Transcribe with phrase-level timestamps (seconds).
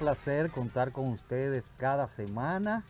[0.00, 2.84] placer contar con ustedes cada semana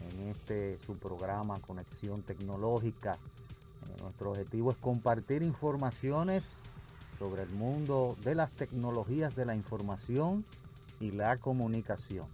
[0.00, 3.14] en este su programa Conexión Tecnológica.
[3.14, 6.44] Eh, nuestro objetivo es compartir informaciones
[7.18, 10.44] sobre el mundo de las tecnologías de la información
[11.00, 12.28] y la comunicación.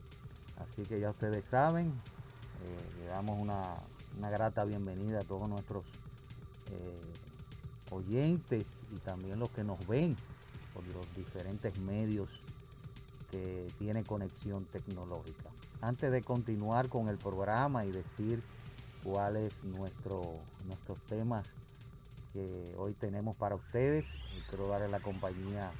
[0.58, 3.62] Así que ya ustedes saben, eh, le damos una,
[4.19, 5.86] una grata bienvenida a todos nuestros
[6.72, 7.00] eh,
[7.92, 10.16] oyentes y también los que nos ven
[10.74, 12.28] por los diferentes medios
[13.30, 15.50] que tiene conexión tecnológica.
[15.80, 18.42] Antes de continuar con el programa y decir
[19.05, 20.34] cuáles nuestro,
[20.66, 21.47] nuestros temas
[22.33, 24.06] que hoy tenemos para ustedes,
[24.48, 25.70] quiero darle la compañía,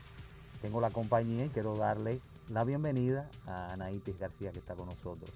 [0.63, 5.31] tengo la compañía y quiero darle la bienvenida a Anaitis García que está con nosotros.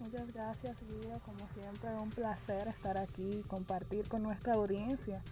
[0.00, 1.18] Muchas gracias, Guido.
[1.20, 5.22] Como siempre, un placer estar aquí y compartir con nuestra audiencia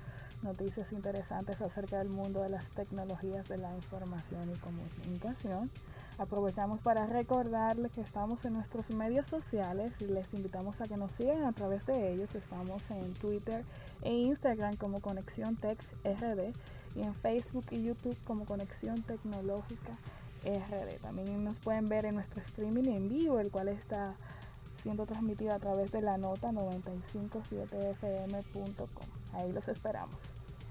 [0.44, 5.70] noticias interesantes acerca del mundo de las tecnologías de la información y comunicación.
[6.16, 11.10] Aprovechamos para recordarles que estamos en nuestros medios sociales y les invitamos a que nos
[11.10, 12.32] sigan a través de ellos.
[12.36, 13.64] Estamos en Twitter
[14.02, 16.52] e Instagram como Conexión Tex RD
[16.94, 19.92] y en Facebook y YouTube como Conexión Tecnológica
[20.44, 21.00] RD.
[21.00, 24.14] También nos pueden ver en nuestro streaming en vivo, el cual está
[24.84, 29.06] siendo transmitido a través de la nota 957fm.com.
[29.32, 30.14] Ahí los esperamos.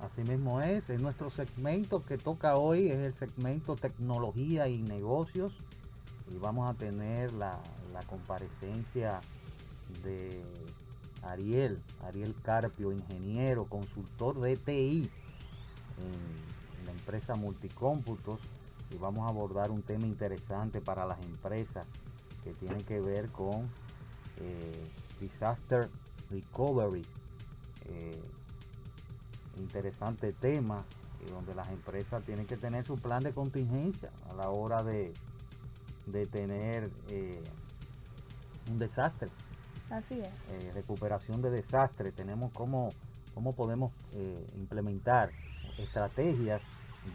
[0.04, 5.56] Así mismo es, es nuestro segmento que toca hoy, es el segmento tecnología y negocios.
[6.30, 7.58] Y vamos a tener la,
[7.94, 9.22] la comparecencia
[10.04, 10.44] de
[11.22, 15.10] Ariel, Ariel Carpio, ingeniero, consultor de TI
[16.00, 18.42] en, en la empresa Multicómputos.
[18.92, 21.86] Y vamos a abordar un tema interesante para las empresas
[22.44, 23.70] que tiene que ver con
[24.42, 24.84] eh,
[25.22, 25.90] disaster
[26.30, 27.06] recovery.
[27.86, 28.22] Eh,
[29.58, 30.84] interesante tema
[31.26, 35.14] y donde las empresas tienen que tener su plan de contingencia a la hora de,
[36.08, 37.42] de tener eh,
[38.70, 39.30] un desastre,
[39.90, 40.28] Así es.
[40.50, 42.12] eh, recuperación de desastre.
[42.12, 42.90] Tenemos cómo,
[43.34, 45.32] cómo podemos eh, implementar
[45.78, 46.62] estrategias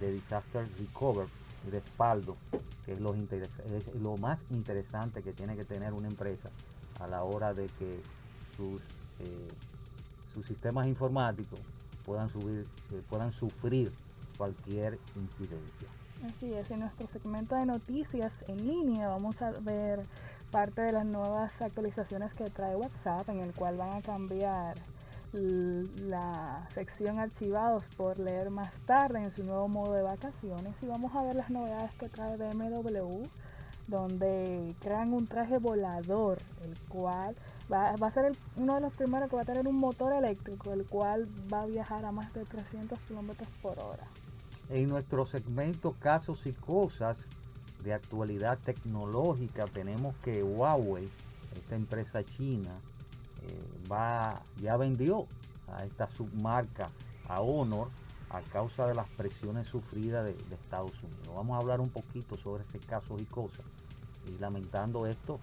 [0.00, 1.30] de disaster recovery
[1.66, 2.36] y respaldo,
[2.84, 6.50] que es lo, es lo más interesante que tiene que tener una empresa
[7.00, 8.00] a la hora de que
[8.56, 8.80] sus,
[9.20, 9.48] eh,
[10.34, 11.58] sus sistemas informáticos
[12.08, 12.66] puedan, subir,
[13.10, 13.92] puedan sufrir
[14.38, 15.88] cualquier incidencia.
[16.24, 20.00] Así es, en nuestro segmento de noticias en línea vamos a ver
[20.50, 24.76] parte de las nuevas actualizaciones que trae WhatsApp, en el cual van a cambiar
[25.32, 31.14] la sección archivados por leer más tarde en su nuevo modo de vacaciones y vamos
[31.14, 33.24] a ver las novedades que trae BMW
[33.88, 37.34] donde crean un traje volador, el cual
[37.72, 40.86] va, a ser uno de los primeros que va a tener un motor eléctrico, el
[40.86, 44.06] cual va a viajar a más de 300 kilómetros por hora.
[44.70, 47.26] En nuestro segmento Casos y Cosas
[47.82, 51.08] de actualidad tecnológica tenemos que Huawei,
[51.54, 52.74] esta empresa china,
[53.42, 55.26] eh, va, ya vendió
[55.68, 56.90] a esta submarca
[57.28, 57.88] a Honor
[58.30, 61.34] a causa de las presiones sufridas de, de Estados Unidos.
[61.34, 63.64] Vamos a hablar un poquito sobre ese casos y cosas
[64.26, 65.40] y lamentando esto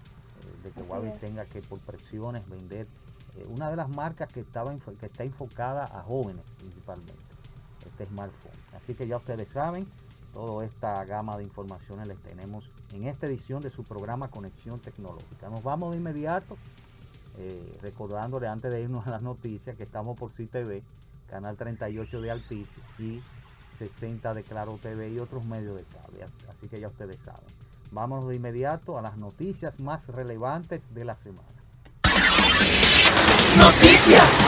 [0.64, 2.88] de que Huawei tenga que por presiones vender
[3.36, 7.14] eh, una de las marcas que estaba que está enfocada a jóvenes principalmente
[7.86, 8.52] este smartphone.
[8.76, 9.88] Así que ya ustedes saben,
[10.34, 15.50] toda esta gama de informaciones les tenemos en esta edición de su programa Conexión Tecnológica.
[15.50, 16.58] Nos vamos de inmediato,
[17.38, 20.84] eh, recordándole antes de irnos a las noticias que estamos por CTV,
[21.28, 22.70] canal 38 de Altiz
[23.00, 23.22] y
[23.80, 26.26] 60 de Claro TV y otros medios de cable.
[26.50, 27.55] Así que ya ustedes saben.
[27.92, 31.48] Vámonos de inmediato a las noticias más relevantes de la semana.
[33.58, 34.48] Noticias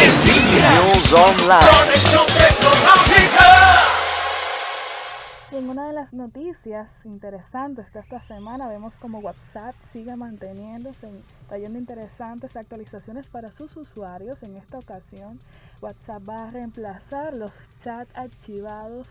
[0.00, 0.70] en línea.
[0.72, 1.70] News Online.
[1.84, 3.88] Conexión tecnológica.
[5.50, 11.10] Y en una de las noticias interesantes de esta semana vemos como WhatsApp sigue manteniéndose,
[11.48, 14.42] trayendo interesantes actualizaciones para sus usuarios.
[14.42, 15.38] En esta ocasión,
[15.80, 17.52] WhatsApp va a reemplazar los
[17.82, 19.06] chats archivados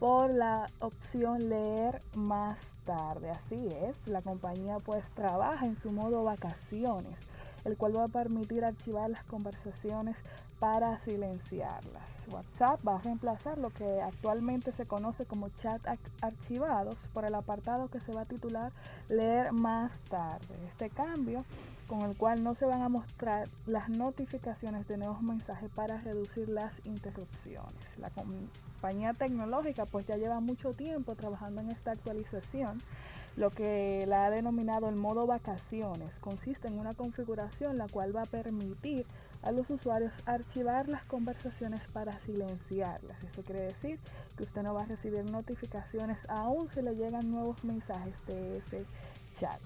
[0.00, 3.30] por la opción leer más tarde.
[3.30, 7.18] Así es, la compañía pues trabaja en su modo vacaciones,
[7.64, 10.16] el cual va a permitir archivar las conversaciones
[10.58, 12.24] para silenciarlas.
[12.32, 15.80] WhatsApp va a reemplazar lo que actualmente se conoce como chat
[16.22, 18.72] archivados por el apartado que se va a titular
[19.08, 20.54] leer más tarde.
[20.66, 21.44] Este cambio
[21.90, 26.48] con el cual no se van a mostrar las notificaciones de nuevos mensajes para reducir
[26.48, 27.98] las interrupciones.
[27.98, 32.78] La compañía tecnológica pues ya lleva mucho tiempo trabajando en esta actualización
[33.34, 36.16] lo que la ha denominado el modo vacaciones.
[36.20, 39.04] Consiste en una configuración la cual va a permitir
[39.42, 43.20] a los usuarios archivar las conversaciones para silenciarlas.
[43.24, 43.98] Eso quiere decir
[44.36, 48.86] que usted no va a recibir notificaciones aún si le llegan nuevos mensajes de ese
[49.32, 49.60] chat.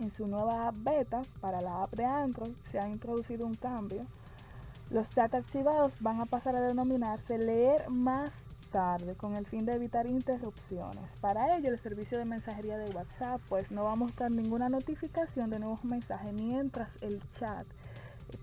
[0.00, 4.06] En su nueva beta para la app de Android se ha introducido un cambio.
[4.90, 8.30] Los chats archivados van a pasar a denominarse leer más
[8.72, 11.12] tarde con el fin de evitar interrupciones.
[11.20, 15.50] Para ello, el servicio de mensajería de WhatsApp pues no va a mostrar ninguna notificación
[15.50, 17.66] de nuevos mensajes mientras el chat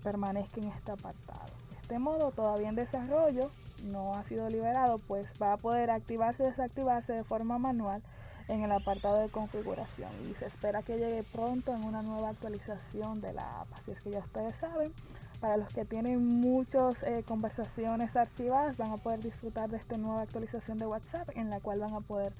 [0.02, 1.52] permanezca en este apartado.
[1.80, 3.50] Este modo, todavía en desarrollo,
[3.84, 8.02] no ha sido liberado, pues va a poder activarse y desactivarse de forma manual
[8.50, 13.20] en el apartado de configuración y se espera que llegue pronto en una nueva actualización
[13.20, 13.68] de la app.
[13.74, 14.92] Así es que ya ustedes saben,
[15.40, 20.22] para los que tienen muchas eh, conversaciones archivadas, van a poder disfrutar de esta nueva
[20.22, 22.32] actualización de WhatsApp en la cual van a poder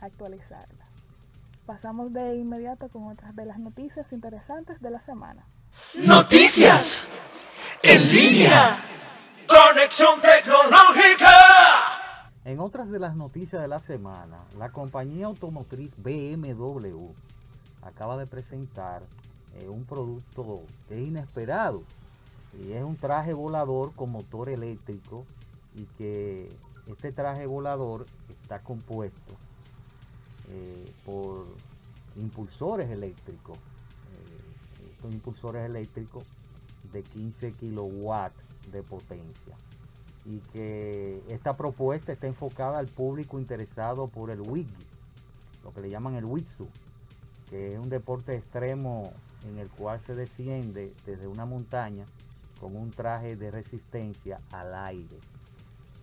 [0.00, 0.84] actualizarla.
[1.66, 5.44] Pasamos de inmediato con otras de las noticias interesantes de la semana.
[5.94, 7.08] Noticias
[7.82, 8.78] en línea.
[9.48, 10.75] Conexión tecnológica.
[12.46, 17.08] En otras de las noticias de la semana, la compañía automotriz BMW
[17.82, 19.02] acaba de presentar
[19.56, 21.82] eh, un producto que es inesperado.
[22.62, 25.24] Y es un traje volador con motor eléctrico
[25.74, 26.48] y que
[26.86, 29.34] este traje volador está compuesto
[30.48, 31.48] eh, por
[32.14, 36.22] impulsores eléctricos eh, estos impulsores eléctricos
[36.92, 38.40] de 15 kilowatts
[38.70, 39.56] de potencia
[40.28, 44.86] y que esta propuesta está enfocada al público interesado por el wiggy
[45.62, 46.68] lo que le llaman el witsu
[47.48, 49.12] que es un deporte extremo
[49.48, 52.04] en el cual se desciende desde una montaña
[52.60, 55.18] con un traje de resistencia al aire.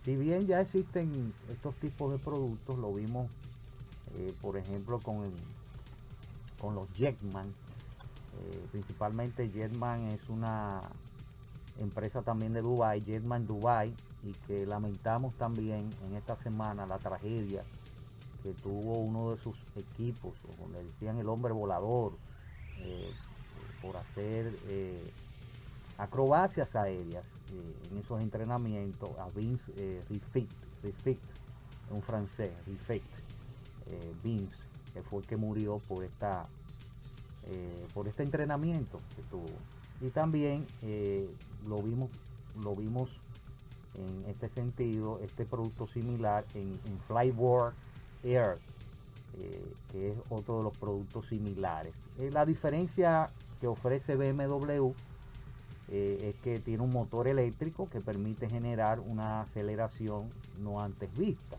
[0.04, 3.30] Si bien ya existen estos tipos de productos, lo vimos
[4.16, 5.24] eh, por ejemplo con,
[6.60, 7.48] con los Jetman.
[7.48, 10.82] Eh, principalmente Jetman es una
[11.80, 13.94] empresa también de Dubai, Jetman Dubai,
[14.24, 17.64] y que lamentamos también en esta semana la tragedia
[18.42, 22.14] que tuvo uno de sus equipos, como le decían el hombre volador,
[22.80, 23.12] eh,
[23.82, 24.54] por hacer
[25.98, 30.50] acrobacias aéreas eh, en esos entrenamientos a Vince eh, Riffitt,
[31.92, 33.04] un francés, Riffitt,
[33.88, 34.56] eh, Vince,
[34.94, 36.48] que fue el que murió por esta
[37.46, 39.46] eh, por este entrenamiento que tuvo.
[40.02, 40.66] Y también
[41.66, 42.10] lo vimos,
[42.62, 43.22] lo vimos
[43.96, 47.74] en este sentido, este producto similar en, en Flyboard
[48.24, 48.58] Air,
[49.92, 51.96] que es otro de los productos similares.
[52.32, 53.28] la diferencia
[53.60, 54.94] que ofrece BMW
[55.90, 60.30] eh, es que tiene un motor eléctrico que permite generar una aceleración
[60.60, 61.58] no antes vista.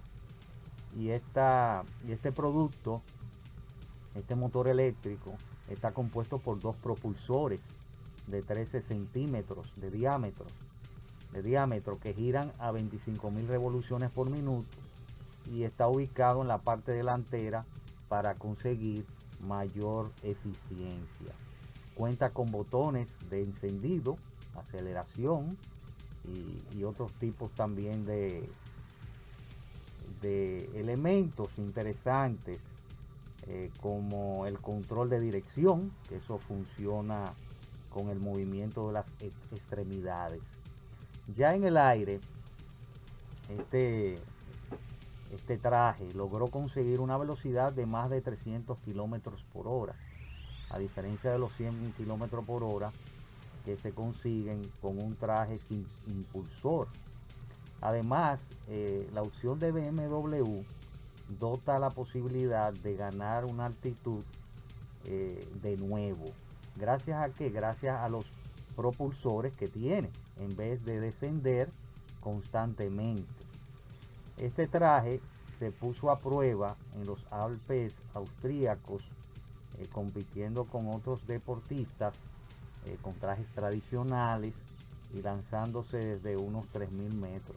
[0.97, 3.03] Y, esta, y este producto,
[4.15, 5.35] este motor eléctrico,
[5.69, 7.61] está compuesto por dos propulsores
[8.27, 10.47] de 13 centímetros de diámetro,
[11.35, 14.67] de diámetro que giran a 25.000 revoluciones por minuto
[15.53, 17.67] y está ubicado en la parte delantera
[18.09, 19.05] para conseguir
[19.41, 21.35] mayor eficiencia.
[21.95, 24.17] Cuenta con botones de encendido,
[24.57, 25.59] aceleración
[26.73, 28.49] y, otros tipos también de,
[30.23, 32.59] de elementos interesantes
[33.49, 37.35] eh, como el control de dirección, que eso funciona
[37.91, 40.43] con el movimiento de las extremidades.
[41.29, 42.21] Ya en el aire,
[43.49, 44.17] este,
[45.33, 49.95] este traje logró conseguir una velocidad de más de 300 kilómetros por hora
[50.75, 52.91] a diferencia de los 100 kilómetros por hora
[53.65, 56.89] que se consiguen con un traje sin impulsor.
[57.81, 60.63] Además, eh, la opción de BMW
[61.39, 64.23] dota la posibilidad de ganar una altitud
[65.05, 66.25] eh, de nuevo.
[66.77, 67.51] ¿Gracias a qué?
[67.51, 68.25] Gracias a los
[68.75, 71.69] propulsores que tiene, en vez de descender
[72.21, 73.25] constantemente.
[74.39, 75.21] Este traje
[75.59, 79.03] se puso a prueba en los Alpes austríacos
[79.79, 82.15] eh, compitiendo con otros deportistas
[82.87, 84.53] eh, con trajes tradicionales
[85.15, 87.57] y lanzándose desde unos 3.000 metros.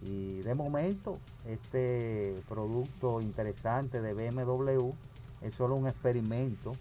[0.00, 4.90] Y de momento este producto interesante de BMW
[5.40, 6.72] es solo un experimento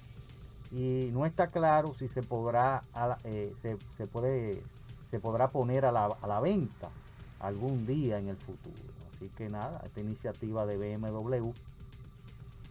[0.71, 2.81] y no está claro si se podrá
[3.23, 4.63] eh, se, puede
[5.11, 6.89] se podrá poner a la, a la venta
[7.39, 8.81] algún día en el futuro.
[9.13, 11.51] Así que nada, esta iniciativa de BMW,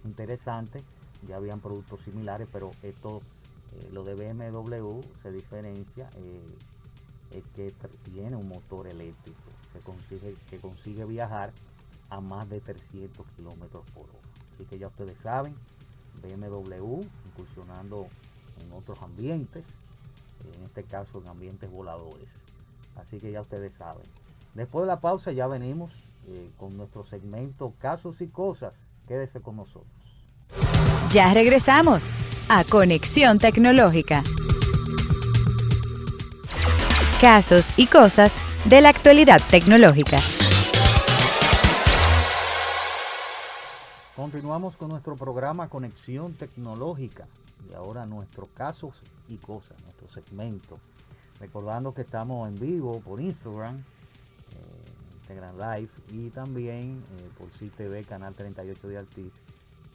[0.05, 0.83] interesante,
[1.27, 3.21] ya habían productos similares, pero esto,
[3.73, 6.57] eh, lo de BMW se diferencia, eh,
[7.33, 7.73] es que
[8.11, 9.39] tiene un motor eléctrico
[9.73, 11.53] que consigue, que consigue viajar
[12.09, 14.19] a más de 300 kilómetros por hora.
[14.55, 15.55] Así que ya ustedes saben,
[16.23, 18.09] BMW incursionando
[18.61, 19.65] en otros ambientes,
[20.55, 22.29] en este caso en ambientes voladores.
[22.97, 24.05] Así que ya ustedes saben.
[24.55, 25.93] Después de la pausa ya venimos
[26.27, 28.75] eh, con nuestro segmento Casos y Cosas.
[29.07, 29.87] Quédese con nosotros.
[31.11, 32.09] Ya regresamos
[32.49, 34.23] a Conexión Tecnológica.
[37.21, 38.33] Casos y cosas
[38.65, 40.19] de la actualidad tecnológica.
[44.17, 47.27] Continuamos con nuestro programa Conexión Tecnológica
[47.71, 48.95] y ahora nuestros casos
[49.31, 50.79] y cosas, nuestro segmento.
[51.39, 53.83] Recordando que estamos en vivo por Instagram, eh,
[55.17, 59.33] Instagram Live y también eh, por CTV, Canal 38 de Altiz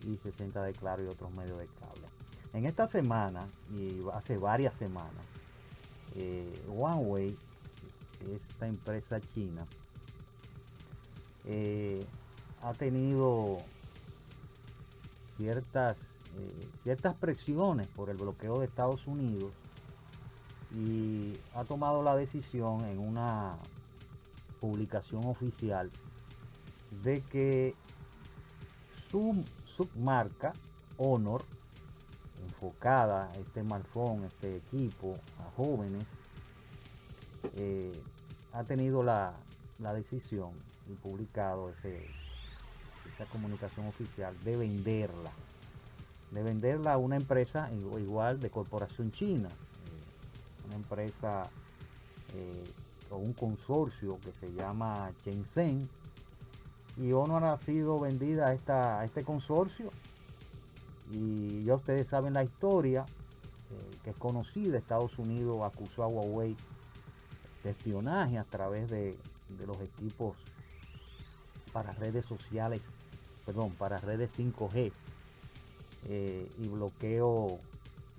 [0.08, 2.08] y 60 de Claro y otros medios de cable.
[2.54, 5.26] En esta semana y hace varias semanas,
[6.16, 7.38] eh, OneWay,
[8.34, 9.66] esta empresa china,
[12.62, 13.60] ha tenido
[15.38, 16.00] ciertas,
[16.84, 19.54] ciertas presiones por el bloqueo de Estados Unidos
[20.74, 23.58] y ha tomado la decisión en una
[24.60, 25.92] publicación oficial
[27.04, 27.76] de que
[29.10, 30.54] su submarca
[30.98, 31.44] Honor,
[32.44, 36.06] enfocada este smartphone, este equipo, a jóvenes,
[37.56, 37.92] eh,
[38.54, 39.34] ha tenido la,
[39.80, 40.52] la decisión
[40.88, 42.08] y publicado ese,
[43.14, 45.32] esa comunicación oficial, de venderla.
[46.36, 49.48] De venderla a una empresa igual de corporación china.
[49.48, 51.50] Eh, una empresa
[52.36, 52.64] eh,
[53.10, 55.90] o un consorcio que se llama Shenzhen.
[56.98, 59.90] Y Honor ha sido vendida a, esta, a este consorcio.
[61.12, 63.06] Y ya ustedes saben la historia,
[63.72, 64.78] eh, que es conocida.
[64.78, 66.56] Estados Unidos acusó a Huawei
[67.64, 69.18] de espionaje a través de,
[69.58, 70.36] de los equipos
[71.72, 72.82] para redes sociales
[73.46, 74.92] perdón, para redes 5G
[76.08, 77.60] eh, y bloqueo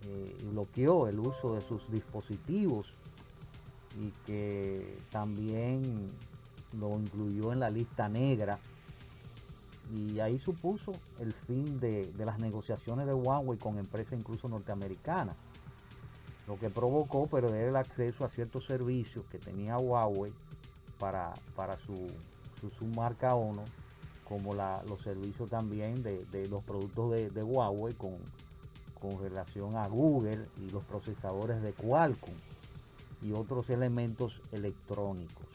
[0.08, 2.92] eh, y bloqueó el uso de sus dispositivos
[4.00, 6.06] y que también
[6.78, 8.58] lo incluyó en la lista negra.
[9.94, 15.36] Y ahí supuso el fin de, las negociaciones de Huawei con empresas incluso norteamericanas
[16.48, 20.32] lo que provocó perder el acceso a ciertos servicios que tenía Huawei
[20.98, 22.06] para, para su,
[22.60, 23.64] su, su marca ONO
[24.28, 28.16] como los servicios también de, los productos de, Huawei con,
[29.20, 32.34] relación a Google y los procesadores de Qualcomm
[33.22, 35.46] y otros elementos electrónicos.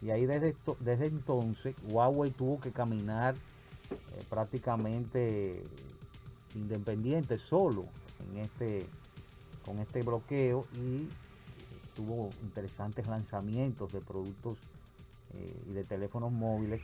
[0.00, 5.62] Y ahí desde, desde entonces Huawei tuvo que caminar eh, prácticamente
[6.54, 7.84] independiente, solo
[8.30, 8.86] en este,
[9.66, 11.08] con este bloqueo y
[11.94, 14.56] tuvo interesantes lanzamientos de productos
[15.34, 16.80] eh, y de teléfonos móviles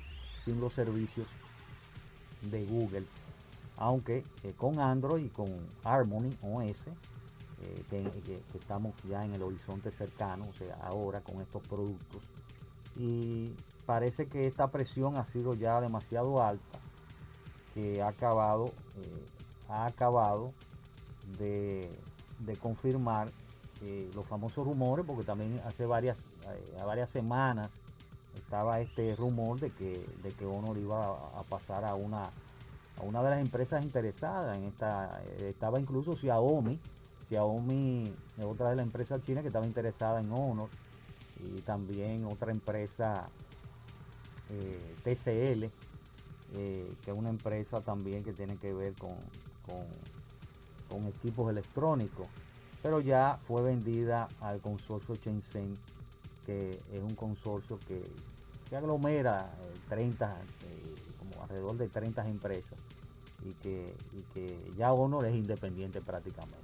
[0.53, 1.27] los servicios
[2.43, 3.07] de Google,
[3.77, 5.47] aunque eh, con Android y con
[5.83, 6.87] Harmony OS,
[7.63, 12.23] eh, que, estamos ya en el horizonte cercano, o sea, ahora con estos productos.
[12.97, 13.53] Y
[13.87, 16.79] parece que esta presión ha sido ya demasiado alta,
[17.73, 19.25] que ha acabado, eh,
[19.69, 20.53] ha acabado
[21.39, 21.91] de,
[22.61, 23.31] confirmar
[24.15, 26.17] los famosos rumores, porque también hace varias,
[26.87, 27.69] varias semanas
[28.55, 33.21] estaba este rumor de que, de que Honor iba a, pasar a una, a una
[33.21, 36.79] de las empresas interesadas en esta, eh, estaba incluso Xiaomi,
[37.29, 40.69] Xiaomi es otra de las empresas chinas que estaba interesada en Honor
[41.41, 43.27] y también otra empresa
[44.51, 45.65] eh, TCL,
[46.57, 49.17] eh, que es una empresa también que tiene que ver con,
[49.67, 52.29] con, equipos electrónicos,
[52.81, 55.75] pero ya fue vendida al consorcio Shenzhen
[56.47, 58.03] que es un consorcio que,
[58.69, 59.51] que aglomera
[59.89, 62.79] 30, eh, eh, como alrededor de 30 empresas
[63.45, 63.95] y que,
[64.77, 66.59] ya Honor es independiente prácticamente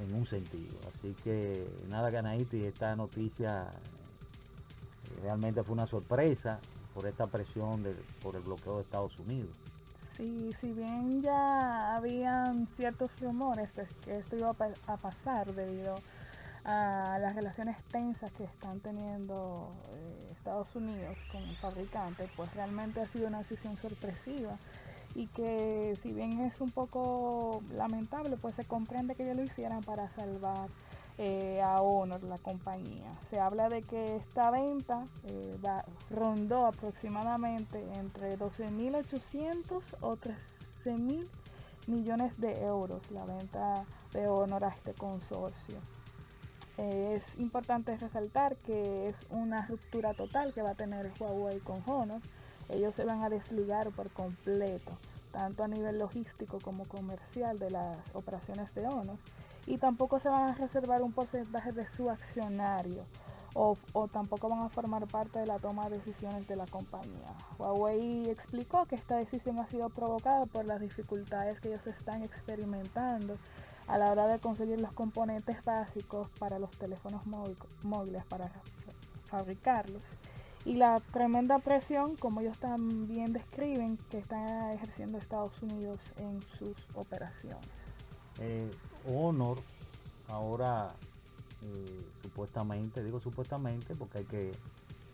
[0.00, 0.76] en, un sentido.
[0.92, 6.58] Así que nada Ganaiti, esta noticia eh, realmente fue una sorpresa
[6.92, 7.84] por esta presión
[8.20, 9.56] por el bloqueo de Estados Unidos.
[10.16, 14.50] Sí, si bien ya habían ciertos rumores de que esto iba
[14.86, 15.96] a pasar debido
[16.64, 23.06] las relaciones tensas que están teniendo eh, Estados Unidos con el fabricante, pues realmente ha
[23.06, 24.58] sido una decisión sorpresiva
[25.14, 29.82] y que si bien es un poco lamentable, pues se comprende que ellos lo hicieran
[29.82, 30.68] para salvar
[31.18, 33.08] eh, a Honor, la compañía.
[33.30, 35.56] Se habla de que esta venta eh,
[36.10, 41.28] rondó aproximadamente entre 12.800 o 13.000
[41.86, 45.78] millones de euros la venta de Honor a este consorcio.
[46.78, 51.82] Eh, es importante resaltar que es una ruptura total que va a tener Huawei con
[51.86, 52.20] Honor.
[52.68, 54.98] Ellos se van a desligar por completo,
[55.32, 59.18] tanto a nivel logístico como comercial de las operaciones de Honor
[59.66, 63.04] y tampoco se van a reservar un porcentaje de su accionario
[63.56, 63.76] o,
[64.08, 67.32] tampoco van a formar parte de la toma de decisiones de la compañía.
[67.56, 73.38] Huawei explicó que esta decisión ha sido provocada por las dificultades que ellos están experimentando
[73.86, 77.22] a la hora de conseguir los componentes básicos para los teléfonos
[77.82, 78.50] móviles para
[79.26, 80.02] fabricarlos
[80.64, 86.74] y la tremenda presión, como ellos también describen, que está ejerciendo Estados Unidos en sus
[86.94, 87.68] operaciones.
[88.40, 88.70] Eh,
[89.12, 89.58] Honor
[90.28, 90.88] ahora
[91.62, 94.52] eh, supuestamente, digo supuestamente porque hay que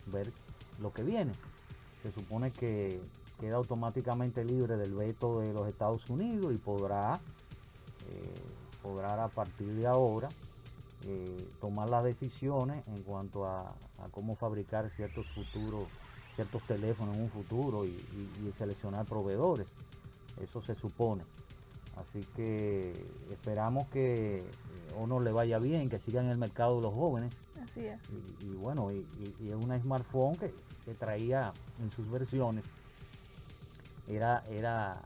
[0.07, 0.33] ver
[0.79, 1.33] lo que viene.
[2.03, 3.01] Se supone que
[3.41, 7.21] queda automáticamente libre del veto de los Estados Unidos y podrá,
[8.11, 8.35] eh,
[8.83, 10.29] podrá a partir de ahora
[11.61, 13.75] tomar las decisiones en cuanto a,
[14.11, 15.89] cómo fabricar ciertos futuros,
[16.35, 19.67] ciertos teléfonos en un futuro y seleccionar proveedores.
[20.43, 21.23] Eso se supone.
[21.97, 22.93] Así que
[23.31, 24.43] esperamos que
[24.99, 27.35] uno le vaya bien, que siga en el mercado de los jóvenes.
[27.63, 28.01] Así es.
[28.41, 29.07] Y, bueno, y,
[29.47, 30.55] es una smartphone que,
[30.99, 32.65] traía en sus versiones,
[34.09, 35.01] era, era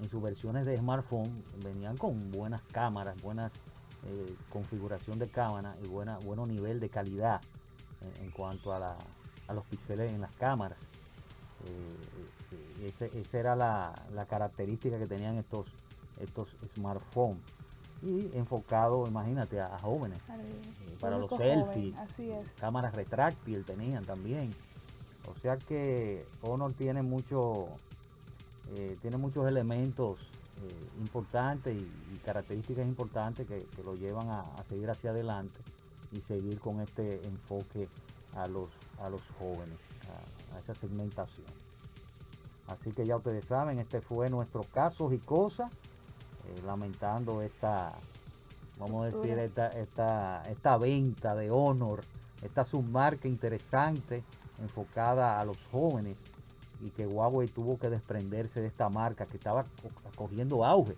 [0.00, 3.52] en sus versiones de smartphone, venían con buenas cámaras, buenas
[4.06, 7.40] eh, configuración de cámara y buena, bueno nivel de calidad
[8.20, 8.98] en, cuanto a,
[9.52, 10.78] los píxeles en las cámaras.
[11.66, 15.66] Eh, eh, esa era la, la característica que tenían estos
[16.20, 17.42] estos smartphones
[18.02, 21.96] y enfocado, imagínate, a, jóvenes, eh, para los selfies,
[22.60, 24.50] cámaras retráctil tenían también.
[25.26, 27.68] O sea que Honor tiene mucho,
[28.76, 30.20] eh, tiene muchos elementos
[30.62, 35.60] eh, importantes y, características importantes que, lo llevan a, seguir hacia adelante
[36.10, 37.86] y seguir con este enfoque
[38.34, 39.78] a los, a los jóvenes,
[40.52, 41.46] a, a esa segmentación.
[42.68, 45.70] Así que ya ustedes saben, este fue nuestro casos y cosas.
[46.46, 47.92] Eh, lamentando esta,
[48.78, 52.00] vamos a decir, esta, esta, esta venta de Honor,
[52.42, 54.22] esta submarca interesante
[54.60, 56.18] enfocada a los jóvenes
[56.84, 59.64] y que Huawei tuvo que desprenderse de esta marca que estaba
[60.16, 60.94] cogiendo auge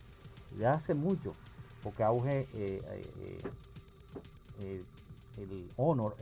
[0.59, 1.33] ya hace mucho,
[1.83, 2.83] porque auge eh,
[4.61, 4.85] eh,
[5.37, 6.17] el Honor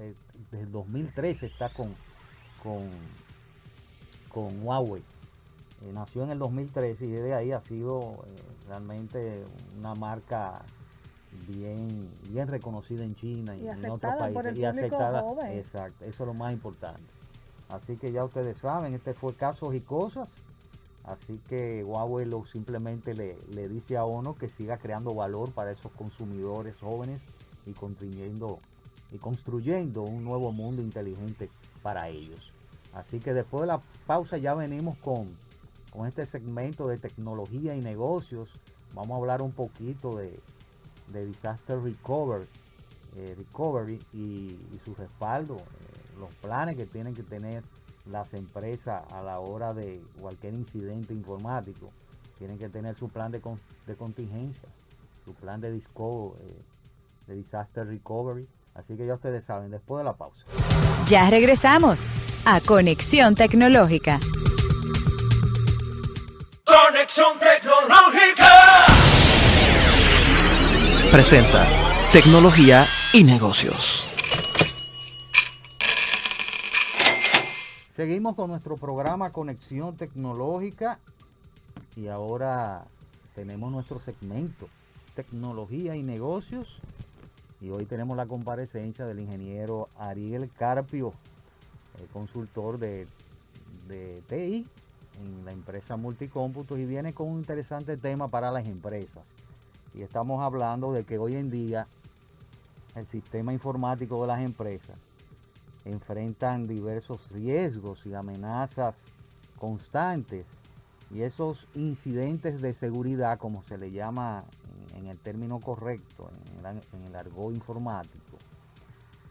[0.50, 1.94] desde el 2013 está con,
[2.62, 2.90] con,
[4.29, 5.03] con Huawei.
[5.92, 8.24] nació en el 2013 y desde ahí ha sido
[8.66, 9.44] realmente
[9.79, 10.62] una marca
[11.46, 14.59] bien, bien reconocida en China y, en otros países.
[14.59, 15.24] y aceptada.
[15.53, 17.13] Exacto, eso es lo más importante.
[17.74, 20.28] Así que ya ustedes saben, este fue Casos y Cosas.
[21.04, 25.92] Así que Huawei simplemente le, le dice a ONU que siga creando valor para esos
[25.92, 27.22] consumidores jóvenes
[27.66, 28.58] y construyendo,
[29.12, 31.50] y construyendo un nuevo mundo inteligente
[31.82, 32.54] para ellos.
[32.94, 35.37] Así que después de la pausa ya venimos con
[35.94, 38.50] con este segmento de tecnología y negocios.
[38.94, 40.40] Vamos a hablar un poquito de,
[41.12, 42.46] Disaster Recovery,
[43.16, 47.62] eh, recovery y, su respaldo, eh, los planes que tienen que tener
[48.11, 51.90] las empresas a la hora de cualquier incidente informático.
[52.38, 54.68] Tienen que tener su plan de, contingencia,
[55.24, 56.62] su plan de disco, eh,
[57.27, 58.46] de Disaster Recovery.
[58.74, 60.42] Así que ya ustedes saben, después de la pausa.
[61.07, 62.03] Ya regresamos
[62.44, 64.18] a Conexión Tecnológica.
[66.64, 68.50] Conexión Tecnológica.
[71.11, 71.66] Presenta
[72.12, 74.13] Tecnología y Negocios.
[77.94, 80.98] Seguimos con nuestro programa Conexión Tecnológica
[81.94, 82.87] y ahora
[83.37, 84.66] tenemos nuestro segmento
[85.14, 86.80] Tecnología y Negocios
[87.61, 91.12] y hoy tenemos la comparecencia del ingeniero Ariel Carpio,
[92.12, 93.07] consultor de,
[93.87, 94.66] de TI
[95.22, 99.24] en la empresa Multicómputos y viene con un interesante tema para las empresas.
[99.94, 101.87] Y estamos hablando de que hoy en día
[102.96, 104.98] el sistema informático de las empresas
[105.84, 109.02] enfrentan diversos riesgos y amenazas
[109.58, 110.46] constantes
[111.10, 114.44] y esos incidentes de seguridad, como se le llama
[114.94, 118.38] en, el término correcto, en el, argot informático,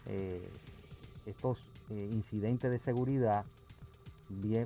[0.05, 0.49] eh,
[1.25, 3.45] estos eh, incidentes de seguridad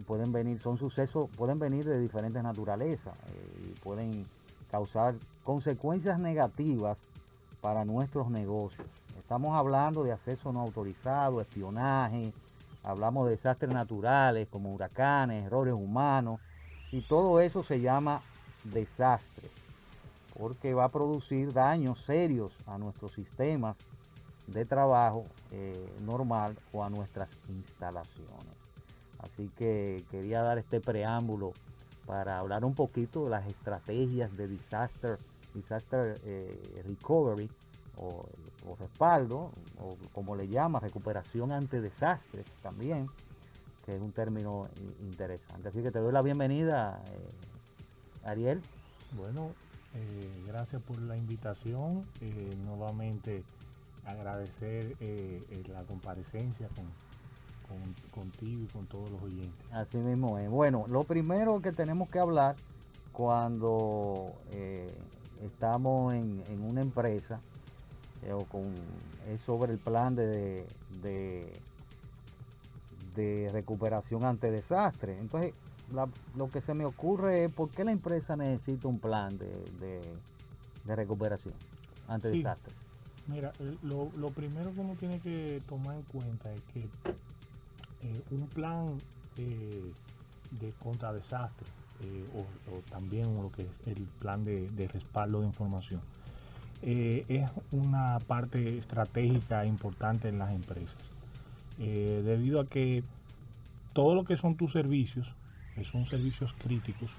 [0.06, 4.26] pueden venir, son sucesos, pueden venir de diferentes naturalezas eh, y pueden
[4.72, 7.00] causar consecuencias negativas
[7.62, 8.88] para nuestros negocios.
[9.28, 12.32] Estamos hablando de acceso no autorizado, espionaje,
[12.82, 16.40] hablamos de desastres naturales como huracanes, errores humanos,
[16.94, 18.22] y todo eso se llama
[18.64, 19.52] desastres,
[20.40, 23.76] porque va a producir daños serios a nuestros sistemas
[24.48, 28.56] de trabajo eh, normal o a nuestras instalaciones.
[29.20, 31.52] Así que quería dar este preámbulo
[32.06, 35.18] para hablar un poquito de las estrategias de disaster,
[35.54, 37.50] disaster eh, recovery
[37.98, 38.26] o,
[38.80, 43.08] respaldo, o como le llama, recuperación ante desastres también,
[43.86, 44.68] que es un término
[45.02, 45.70] interesante.
[45.70, 48.62] Así que te doy la bienvenida, eh, Ariel.
[49.16, 49.52] Bueno,
[49.94, 52.06] eh, gracias por la invitación.
[52.66, 53.44] nuevamente
[54.06, 54.96] agradecer
[55.68, 56.86] la comparecencia con,
[58.14, 59.72] contigo y con todos los oyentes.
[59.72, 60.50] Así mismo es.
[60.50, 62.56] Bueno, lo primero que tenemos que hablar
[63.12, 64.88] cuando eh,
[65.42, 67.57] estamos en, una empresa eh,
[68.34, 68.64] o con,
[69.28, 70.66] es sobre el plan de,
[71.02, 71.52] de,
[73.52, 75.18] recuperación ante desastre.
[75.18, 75.54] Entonces,
[76.36, 80.02] lo que se me ocurre es por qué la empresa necesita un plan de,
[80.86, 81.56] recuperación
[82.08, 82.76] ante desastres.
[83.28, 86.88] Mira, lo, lo primero que uno tiene que tomar en cuenta es que
[88.04, 88.98] eh, un plan
[89.38, 89.92] eh,
[90.52, 91.68] de contra desastre
[92.04, 96.02] eh, o, también lo que es el plan de, respaldo de información
[96.82, 100.96] es una parte estratégica importante en las empresas
[101.78, 103.04] debido a que
[103.94, 105.28] todo lo que son tus servicios
[105.76, 107.10] que son servicios críticos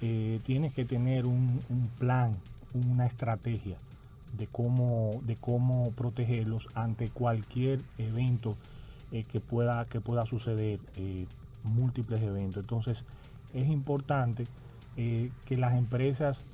[0.00, 1.60] tienes que tener un,
[1.98, 2.32] plan
[2.74, 3.76] una estrategia
[4.36, 8.56] de cómo, de cómo protegerlos ante cualquier evento
[9.12, 11.26] eh, que, pueda, que pueda suceder eh,
[11.64, 12.62] múltiples eventos.
[12.62, 13.04] Entonces
[13.54, 14.44] es importante
[14.96, 16.44] eh, que las empresas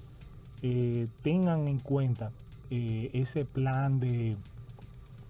[1.22, 2.33] tengan en cuenta
[2.70, 4.37] ese plan de,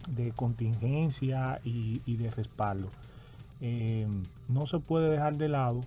[0.08, 2.88] de contingencia y, de respaldo.
[4.48, 5.80] no se puede dejar de lado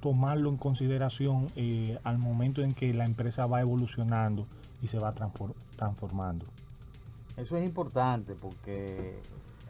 [0.00, 1.46] tomarlo en consideración
[2.02, 4.46] al momento en que la empresa va evolucionando
[4.82, 5.14] y se va
[5.76, 6.46] transformando.
[7.36, 9.18] Eso es importante porque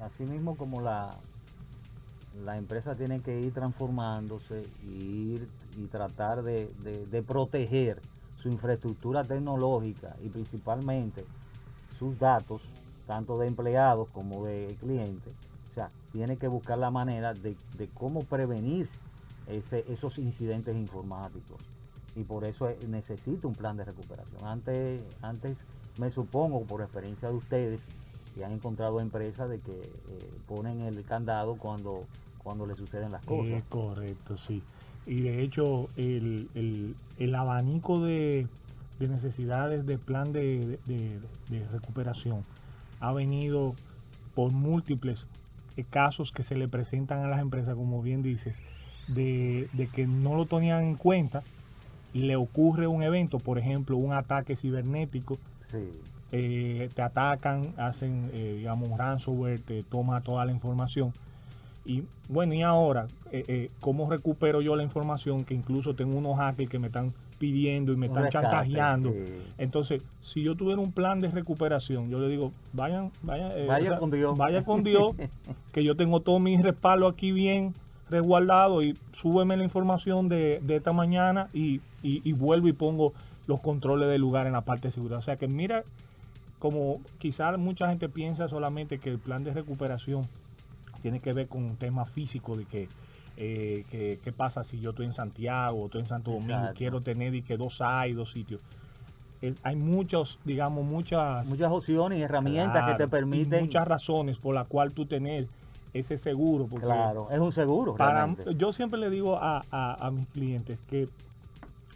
[0.00, 1.16] así mismo como la,
[2.42, 5.38] la empresa tiene que ir transformándose y
[5.90, 8.00] tratar de, proteger
[8.44, 11.24] su infraestructura tecnológica y principalmente
[11.98, 12.60] sus datos,
[13.06, 15.32] tanto de empleados como de clientes.
[15.70, 17.56] O sea, tiene que buscar la manera de,
[17.94, 18.86] cómo prevenir
[19.46, 21.56] ese, esos incidentes informáticos.
[22.16, 24.44] Y por eso necesita un plan de recuperación.
[24.44, 25.56] Antes, antes
[25.98, 27.80] me supongo, por experiencia de ustedes,
[28.36, 32.00] y han encontrado empresas de que eh, ponen el candado cuando,
[32.42, 33.62] cuando le suceden las cosas.
[33.70, 34.62] Correcto, sí.
[35.06, 38.46] Y de hecho, el, abanico de,
[38.98, 40.78] necesidades de plan de,
[41.72, 42.42] recuperación
[43.00, 43.74] ha venido
[44.34, 45.26] por múltiples
[45.76, 48.56] eh, casos que se le presentan a las empresas, como bien dices,
[49.08, 51.42] de, de que no lo tenían en cuenta,
[52.14, 55.38] le ocurre un evento, por ejemplo, un ataque cibernético,
[55.70, 55.90] sí.
[56.36, 61.12] Eh, te atacan, hacen, eh, digamos, ransomware, te toma toda la información.
[61.84, 65.44] Y bueno, y ahora, eh, ¿cómo recupero yo la información?
[65.44, 69.12] Que incluso tengo unos hackers que me están pidiendo y me están chantajeando.
[69.58, 74.10] Entonces, si yo tuviera un plan de recuperación, yo le digo, vayan, vayan, vaya con
[74.10, 74.38] Dios.
[74.38, 75.12] Vaya con Dios,
[75.72, 77.74] que yo tengo todo mi respaldo aquí bien
[78.10, 83.12] resguardado y súbeme la información de, esta mañana y, y, vuelvo y pongo
[83.46, 85.18] los controles del lugar en la parte de seguridad.
[85.18, 85.82] O sea que mira
[86.58, 90.22] como quizás mucha gente piensa solamente que el plan de recuperación
[91.04, 92.88] tiene que ver con un tema físico de que
[93.36, 93.84] eh,
[94.24, 97.42] qué pasa si yo estoy en Santiago o estoy en Santo Domingo quiero tener y
[97.42, 98.62] que dos hay, dos sitios.
[99.42, 101.44] Eh, hay muchos, digamos, muchas...
[101.44, 103.66] Muchas opciones y herramientas que te permiten...
[103.66, 105.46] muchas razones por las cuales tú tener
[105.92, 106.66] ese seguro.
[106.68, 107.96] claro, es un seguro.
[107.96, 111.06] Para, yo siempre le digo a, a mis clientes que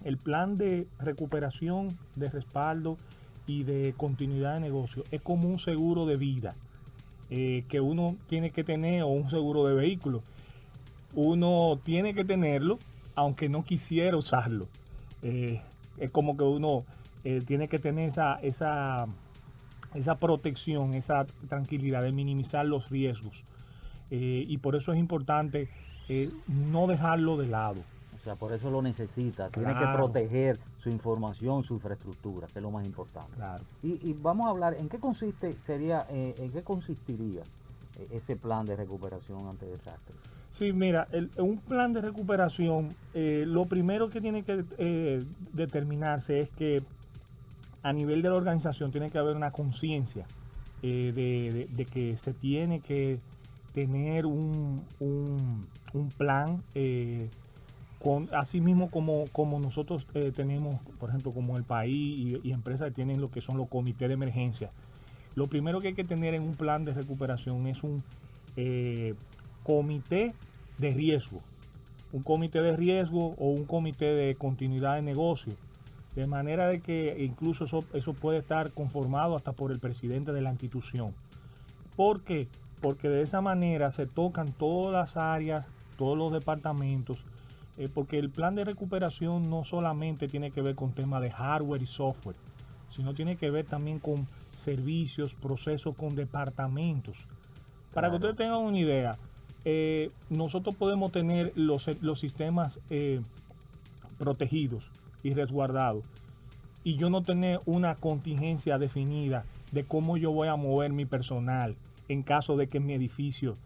[0.04, 2.98] el plan de recuperación, de respaldo,
[3.46, 6.54] y de continuidad de negocio es como un seguro de vida
[7.30, 10.22] eh, que uno tiene que tener o un seguro de vehículo.
[11.14, 12.78] Uno tiene que tenerlo
[13.14, 14.68] aunque no quisiera usarlo.
[15.22, 15.60] Eh,
[15.98, 16.84] es como que uno
[17.24, 19.06] eh, tiene que tener esa, esa,
[19.94, 23.42] esa protección, esa tranquilidad de minimizar los riesgos.
[24.10, 25.68] y por eso es importante
[26.46, 27.82] no dejarlo de lado.
[28.16, 29.50] O sea, por eso lo necesita.
[29.50, 30.58] Tiene que proteger
[30.88, 33.34] su información, su infraestructura, que es lo más importante.
[33.36, 33.64] Claro.
[33.82, 37.42] Y, vamos a hablar, ¿en qué consiste, sería, eh, en qué consistiría
[37.98, 40.16] eh, ese plan de recuperación ante desastres?
[40.50, 44.64] Sí, mira, un plan de recuperación, eh, lo primero que tiene que
[45.52, 46.82] determinarse es que
[47.82, 50.26] a nivel de la organización tiene que haber una conciencia
[50.82, 53.20] de, de- de que se tiene que
[53.74, 56.62] tener un, un- un plan,
[57.98, 62.52] con, así mismo como, como nosotros eh, tenemos, por ejemplo, como el país y, y
[62.52, 64.70] empresas tienen lo que son los comités de emergencia.
[65.34, 68.02] Lo primero que hay que tener en un plan de recuperación es un
[68.56, 69.14] eh,
[69.62, 70.34] comité
[70.78, 71.40] de riesgo.
[72.12, 75.52] Un comité de riesgo o un comité de continuidad de negocio.
[76.16, 80.40] De manera de que incluso eso, eso puede estar conformado hasta por el presidente de
[80.40, 81.14] la institución.
[81.94, 82.48] ¿Por qué?
[82.80, 87.18] Porque de esa manera se tocan todas las áreas, todos los departamentos,
[87.78, 91.82] eh, porque el plan de recuperación no solamente tiene que ver con temas de hardware
[91.82, 92.36] y software,
[92.90, 97.16] sino tiene que ver también con servicios, procesos con departamentos.
[97.94, 99.16] Para que ustedes tengan una idea,
[99.64, 103.20] eh, nosotros podemos tener los, los sistemas eh,
[104.18, 104.90] protegidos
[105.22, 106.04] y resguardados
[106.82, 111.76] y yo no tener una contingencia definida de cómo yo voy a mover mi personal
[112.08, 113.56] en caso de que mi edificio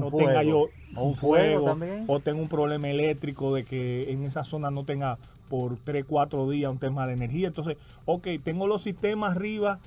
[0.00, 0.28] no fuego.
[0.28, 1.76] tenga yo O un fuego
[2.06, 6.48] o tenga un problema eléctrico de que en esa zona no tenga por 3, 4
[6.50, 7.48] días un tema de energía.
[7.48, 9.78] Entonces, ok, tengo los sistemas arriba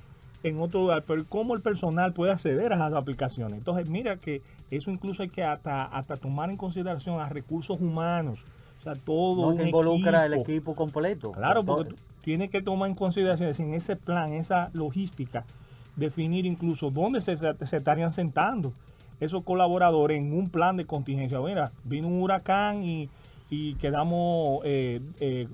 [0.42, 3.58] en otro lugar, pero ¿cómo el personal puede acceder a esas aplicaciones?
[3.58, 8.40] Entonces, mira que eso incluso hay que hasta, hasta tomar en consideración a recursos humanos.
[8.80, 10.74] O sea, todo No, un que involucra el equipo.
[10.74, 11.32] completo.
[11.32, 15.44] Claro, porque tú tienes que tomar en consideración, es decir, en ese plan, esa logística,
[15.96, 18.72] definir incluso dónde se- se estarían sentando
[19.20, 21.40] esos colaboradores en un plan de contingencia.
[21.40, 23.08] Mira, vino un huracán y,
[23.50, 25.48] y quedamos eh, eh,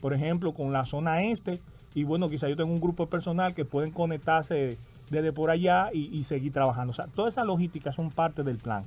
[0.00, 1.60] por ejemplo, con la zona este,
[1.94, 4.78] y bueno, quizá yo tengo un grupo de personal que pueden conectarse
[5.10, 6.90] desde por allá y, seguir trabajando.
[6.90, 8.82] O sea, todas esas logísticas son parte del plan.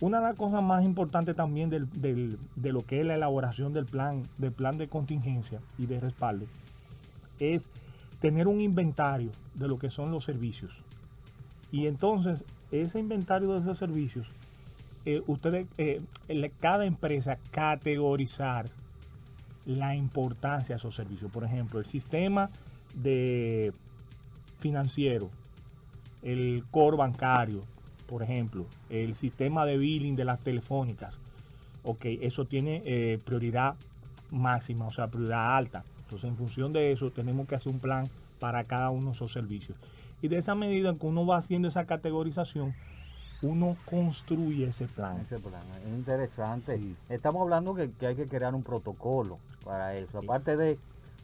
[0.00, 3.72] Una de las cosas más importantes también del- del- de lo que es la elaboración
[3.72, 6.46] del plan, del plan de contingencia y de respaldo
[7.40, 7.68] es
[8.20, 10.72] tener un inventario de lo que son los servicios.
[11.70, 14.26] Y entonces, ese inventario de esos servicios,
[15.04, 16.00] eh, ustedes, eh,
[16.60, 18.66] cada empresa categorizar
[19.64, 21.30] la importancia de esos servicios.
[21.30, 22.50] Por ejemplo, el sistema
[22.94, 23.72] de
[24.60, 25.30] financiero,
[26.22, 27.60] el core bancario,
[28.06, 31.14] por ejemplo, el sistema de billing de las telefónicas.
[31.84, 33.76] Ok, eso tiene eh, prioridad
[34.30, 35.84] máxima, o sea, prioridad alta.
[36.00, 38.08] Entonces, en función de eso, tenemos que hacer un plan
[38.40, 39.76] para cada uno de esos servicios.
[40.22, 42.74] Y de esa medida en que uno va haciendo esa categorización,
[43.40, 45.18] uno construye ese plan.
[45.20, 46.78] Ese plan, es interesante.
[46.78, 46.96] Sí.
[47.08, 50.18] Estamos hablando que, que hay que crear un protocolo para eso.
[50.18, 50.76] Aparte de,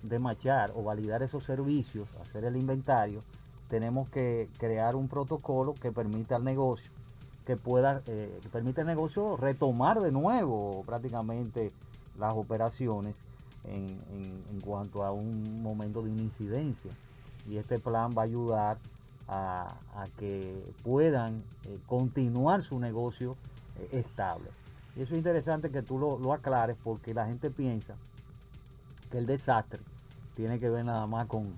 [0.03, 3.21] de machar o validar esos servicios, hacer el inventario,
[3.69, 6.91] tenemos que crear un protocolo que permita al negocio,
[7.47, 11.73] que pueda, eh, que permita al negocio retomar de nuevo prácticamente
[12.17, 13.17] las operaciones
[13.65, 16.93] en, en- en cuanto a un momento de una incidencia.
[17.49, 18.79] Y este plan va a ayudar
[19.29, 23.37] a, a que puedan eh, continuar su negocio
[23.79, 24.51] eh, estable.
[24.97, 27.95] Y eso es interesante que tú lo, lo aclares porque la gente piensa
[29.11, 29.81] que el desastre
[30.35, 31.57] tiene que ver nada más con,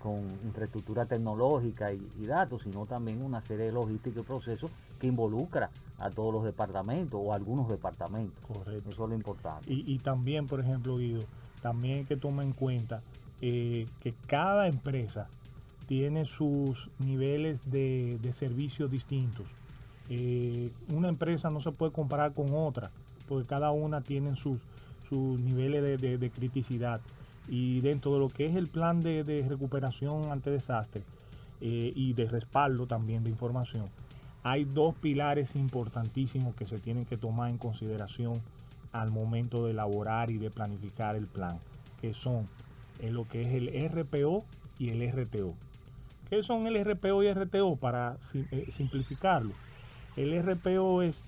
[0.00, 5.06] con infraestructura tecnológica y, y datos, sino también una serie de logística y procesos que
[5.06, 8.44] involucra a todos los departamentos o algunos departamentos.
[8.46, 8.90] Correcto.
[8.90, 9.72] Eso es lo importante.
[9.72, 11.24] Y, y también, por ejemplo, Guido,
[11.60, 13.02] también hay que tomar en cuenta
[13.44, 15.28] eh, que cada empresa
[15.88, 19.46] tiene sus niveles de, servicios distintos.
[20.08, 22.92] Eh, una empresa no se puede comparar con otra,
[23.28, 24.60] porque cada una tiene sus,
[25.10, 27.00] niveles de, criticidad.
[27.48, 31.02] Y dentro de lo que es el plan de, de recuperación ante desastre
[31.60, 33.86] eh, y de respaldo también de información,
[34.44, 38.34] hay dos pilares importantísimos que se tienen que tomar en consideración
[38.92, 41.58] al momento de elaborar y de planificar el plan,
[42.00, 42.46] que son
[43.02, 44.44] eh, lo que es el RPO
[44.78, 45.54] y el RTO.
[46.30, 47.76] ¿Qué son el RPO y RTO?
[47.76, 49.52] Para eh, simplificarlo.
[50.16, 51.20] El RPO es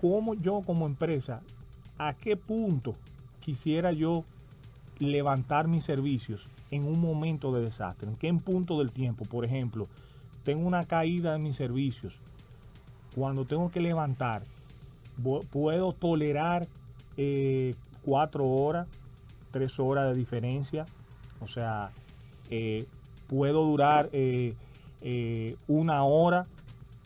[0.00, 1.40] cómo yo como empresa,
[1.98, 2.94] a qué punto
[3.40, 4.24] quisiera yo
[4.98, 9.86] levantar mis servicios en un momento de desastre, en qué punto del tiempo, por ejemplo,
[10.42, 12.14] tengo una caída en mis servicios,
[13.14, 14.42] cuando tengo que levantar,
[15.50, 16.66] puedo tolerar
[17.16, 18.88] eh, cuatro horas,
[19.52, 20.84] tres horas de diferencia,
[21.40, 21.90] o sea,
[22.50, 22.86] eh,
[23.28, 24.54] puedo durar eh,
[25.00, 26.46] eh, una hora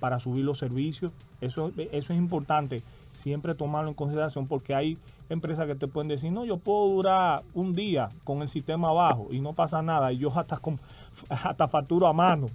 [0.00, 1.12] para subir los servicios.
[1.40, 2.82] Eso, eso es importante
[3.12, 7.42] siempre tomarlo en consideración porque hay empresas que te pueden decir, no, yo puedo durar
[7.54, 10.60] un día con el sistema abajo y no pasa nada, y yo hasta,
[11.28, 12.46] hasta facturo a mano.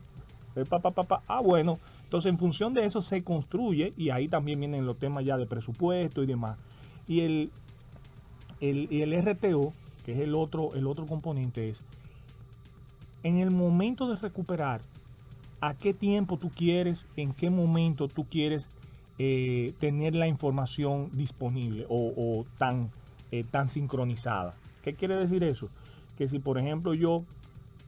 [0.69, 1.21] Pa, pa.
[1.27, 5.23] Ah, bueno, entonces en función de eso se construye y ahí también vienen los temas
[5.23, 6.57] ya de presupuesto y demás.
[7.07, 7.51] Y el,
[8.59, 9.71] el, el RTO
[10.03, 11.83] que es el otro, el otro componente, es
[13.23, 14.81] en el momento de recuperar,
[15.61, 18.67] a qué tiempo tú quieres, en qué momento tú quieres
[19.19, 22.89] eh, tener la información disponible o, tan,
[23.31, 24.55] eh, tan sincronizada.
[24.81, 25.69] ¿Qué quiere decir eso?
[26.17, 27.23] Que si por ejemplo yo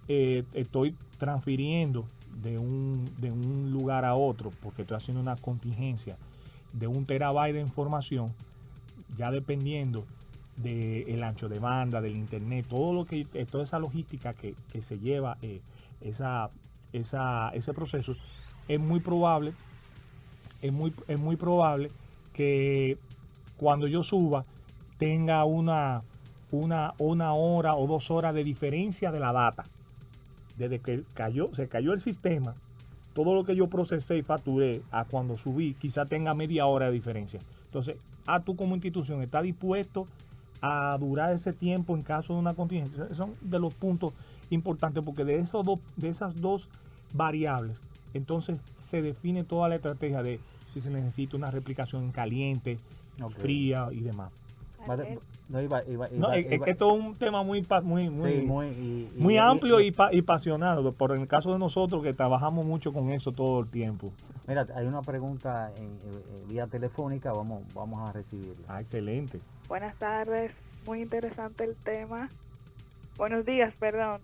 [0.08, 2.06] eh, estoy transfiriendo
[2.44, 6.18] de un, de un lugar a otro, porque estoy haciendo una contingencia
[6.74, 8.28] de un terabyte de información,
[9.18, 10.06] ya dependiendo
[10.58, 15.38] del ancho de banda, del internet, todo lo que, toda esa logística que, se lleva
[16.02, 16.50] esa,
[16.92, 18.16] esa, ese proceso,
[18.68, 19.54] es muy probable
[20.64, 21.90] es muy, es muy probable
[22.32, 22.98] que
[23.58, 24.46] cuando yo suba
[24.98, 26.02] tenga una,
[26.52, 29.66] una, una hora o dos horas de diferencia de la data.
[30.58, 32.56] Desde que cayó, se cayó el sistema,
[33.14, 36.94] todo lo que yo procesé y facturé a cuando subí, quizá tenga media hora de
[36.94, 37.42] diferencia.
[37.66, 40.08] Entonces, a tú como institución está dispuesto
[40.66, 43.14] a durar ese tiempo en caso de una contingencia.
[43.16, 44.14] Son de los puntos
[44.50, 45.66] importantes porque de, esos
[45.98, 46.70] de esas dos
[47.14, 47.78] variables,
[48.14, 50.40] entonces se define toda la estrategia de
[50.74, 52.78] si se necesita una replicación caliente,
[53.38, 54.32] fría y demás.
[55.50, 55.60] No,
[56.34, 61.12] es, que esto es un tema muy muy muy, muy, amplio y, y, apasionado, por
[61.12, 64.12] el caso de nosotros que trabajamos mucho con eso todo el tiempo.
[64.48, 65.98] Mira, hay una pregunta en,
[66.48, 68.66] vía telefónica, vamos, vamos a recibirla.
[68.68, 69.40] Ah, excelente.
[69.68, 70.52] Buenas tardes,
[70.86, 72.30] muy interesante el tema.
[73.18, 74.20] Buenos días, perdón.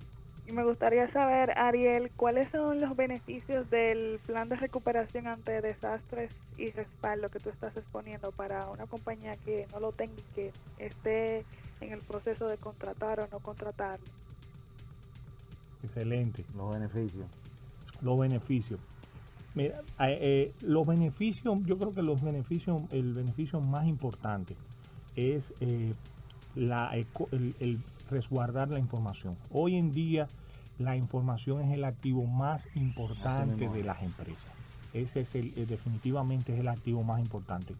[0.49, 6.31] Y me gustaría saber, Ariel, ¿cuáles son los beneficios del plan de recuperación ante desastres
[6.57, 10.51] y respaldo que tú estás exponiendo para una compañía que no lo tenga y que
[10.79, 11.45] esté
[11.81, 14.05] en el proceso de contratar o no contratarlo?
[15.83, 16.43] Excelente.
[16.55, 17.27] Los beneficios.
[18.01, 18.79] Los beneficios.
[19.53, 24.55] Mira, eh, eh, los beneficios, yo creo que los beneficios, el beneficio más importante
[25.15, 25.93] es eh,
[26.55, 29.37] la, el resguardar la información.
[29.51, 30.27] Hoy en día
[30.77, 34.51] la información es el activo más importante de las empresas.
[34.93, 37.75] Ese es el, eh, definitivamente es el activo más importante.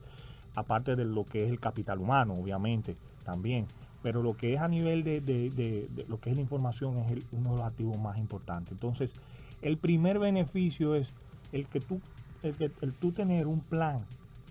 [0.55, 3.65] Aparte de lo que es el capital humano, obviamente, también.
[4.01, 7.57] Pero lo que es a nivel de, lo que es la información es uno de
[7.57, 8.71] los activos más importantes.
[8.71, 9.13] Entonces,
[9.61, 11.13] el primer beneficio es
[11.51, 11.99] el que tú,
[12.43, 13.97] el, el tú tener un plan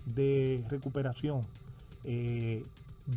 [0.05, 1.41] de recuperación
[2.03, 2.63] eh,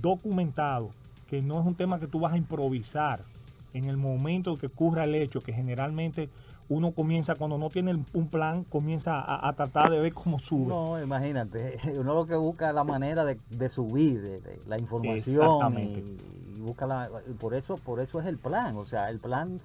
[0.01, 0.90] documentado,
[1.33, 3.25] que no es un tema que tú vas a improvisar
[3.73, 6.29] en el momento que ocurra el hecho, que generalmente
[6.68, 10.68] uno comienza, cuando no tiene un plan, comienza a, tratar de ver cómo sube.
[10.68, 16.87] No, imagínate, uno lo que busca es la manera de, subir la información y, busca
[16.87, 17.09] la,
[17.40, 19.59] por eso, por eso es el plan, o sea, el plan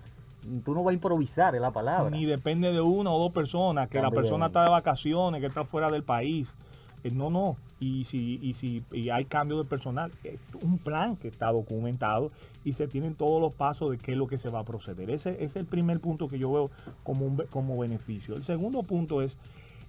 [0.63, 2.09] tú no vas a improvisar es la palabra.
[2.09, 5.65] Ni depende de una o dos personas, que la persona está de vacaciones, que está
[5.65, 6.55] fuera del país.
[7.03, 7.57] Eh, no, no.
[7.79, 12.31] Y si, y si hay cambio de personal, es un plan que está documentado
[12.63, 15.09] y se tienen todos los pasos de qué es lo que se va a proceder.
[15.11, 16.71] Ese, es el primer punto que yo veo
[17.03, 18.35] como, un, como beneficio.
[18.35, 19.37] El segundo punto es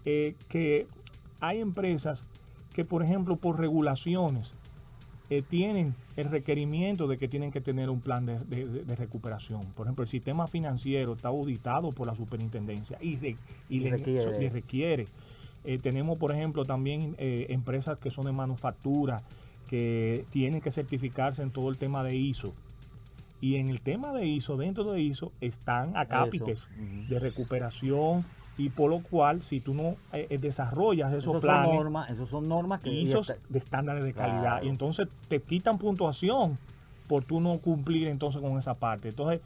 [0.04, 0.86] eh, que
[1.40, 2.20] hay empresas
[2.74, 4.50] que, por ejemplo, por regulaciones,
[5.30, 8.38] eh, tienen el requerimiento de que tienen que tener un plan de,
[8.96, 9.60] recuperación.
[9.74, 13.36] Por ejemplo, el sistema financiero está auditado por la superintendencia y, le,
[14.48, 15.04] requiere.
[15.68, 19.18] Eh, tenemos, por ejemplo, también eh, empresas que son de manufactura,
[19.66, 22.54] que tienen que certificarse en todo el tema de ISO.
[23.42, 26.66] Y en el tema de ISO, dentro de ISO, están acápites
[27.10, 28.24] de recuperación
[28.56, 32.48] y por lo cual, si tú no eh, desarrollas esos, planes, son normas, esos son
[32.48, 34.62] normas que ISO de estándares de calidad.
[34.62, 36.54] Y entonces te quitan puntuación
[37.08, 39.10] por tú no cumplir entonces con esa parte.
[39.10, 39.42] Entonces,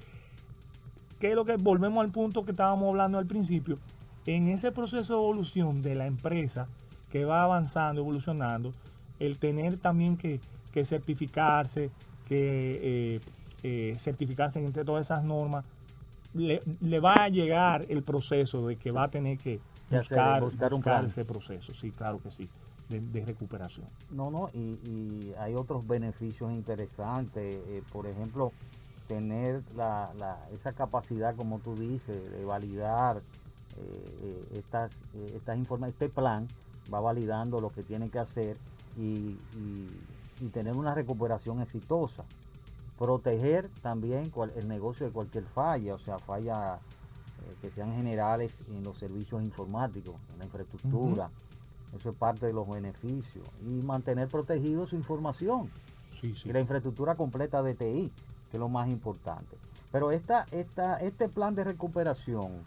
[1.18, 3.74] ¿qué es lo que volvemos al punto que estábamos hablando al principio?
[4.26, 6.68] En ese proceso de evolución de la empresa
[7.10, 8.72] que va avanzando, evolucionando,
[9.18, 10.40] el tener también que,
[10.84, 11.90] certificarse,
[12.26, 13.20] que eh,
[13.62, 15.64] eh, certificarse entre todas esas normas,
[16.34, 21.24] le, va a llegar el proceso de que va a tener que buscar, buscar, ese
[21.24, 21.74] proceso.
[21.74, 22.48] Sí, claro que sí.
[22.88, 23.86] De, recuperación.
[24.10, 27.54] No, no, y, hay otros beneficios interesantes.
[27.54, 28.52] Eh, por ejemplo,
[29.06, 29.62] tener
[30.52, 33.22] esa capacidad, como tú dices, de validar
[33.78, 36.46] eh, eh, estas, eh, estas este plan
[36.92, 38.56] va validando lo que tiene que hacer
[38.96, 39.36] y,
[40.52, 42.24] tener una recuperación exitosa.
[42.98, 46.80] Proteger también el negocio de cualquier falla, o sea, falla
[47.60, 51.30] que sean generales en los servicios informáticos, en la infraestructura.
[51.96, 53.46] Eso es parte de los beneficios.
[53.60, 55.70] Y mantener protegido su información.
[56.22, 58.12] Y la infraestructura completa de TI,
[58.50, 59.56] que es lo más importante.
[59.92, 62.62] Pero esta, esta, este plan de recuperación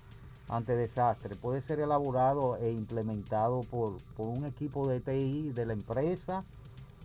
[0.47, 6.43] ante desastre puede ser elaborado e implementado por, un equipo de TI de la empresa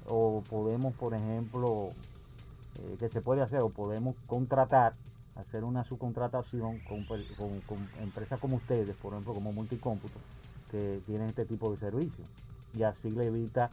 [0.06, 1.88] o podemos, por ejemplo,
[2.78, 4.94] eh, que se puede hacer o podemos contratar,
[5.36, 7.06] hacer una subcontratación con,
[8.00, 10.18] empresas como ustedes, por ejemplo, como Multicómputo,
[10.70, 12.28] que tienen este tipo de servicios.
[12.74, 13.70] Y así le evita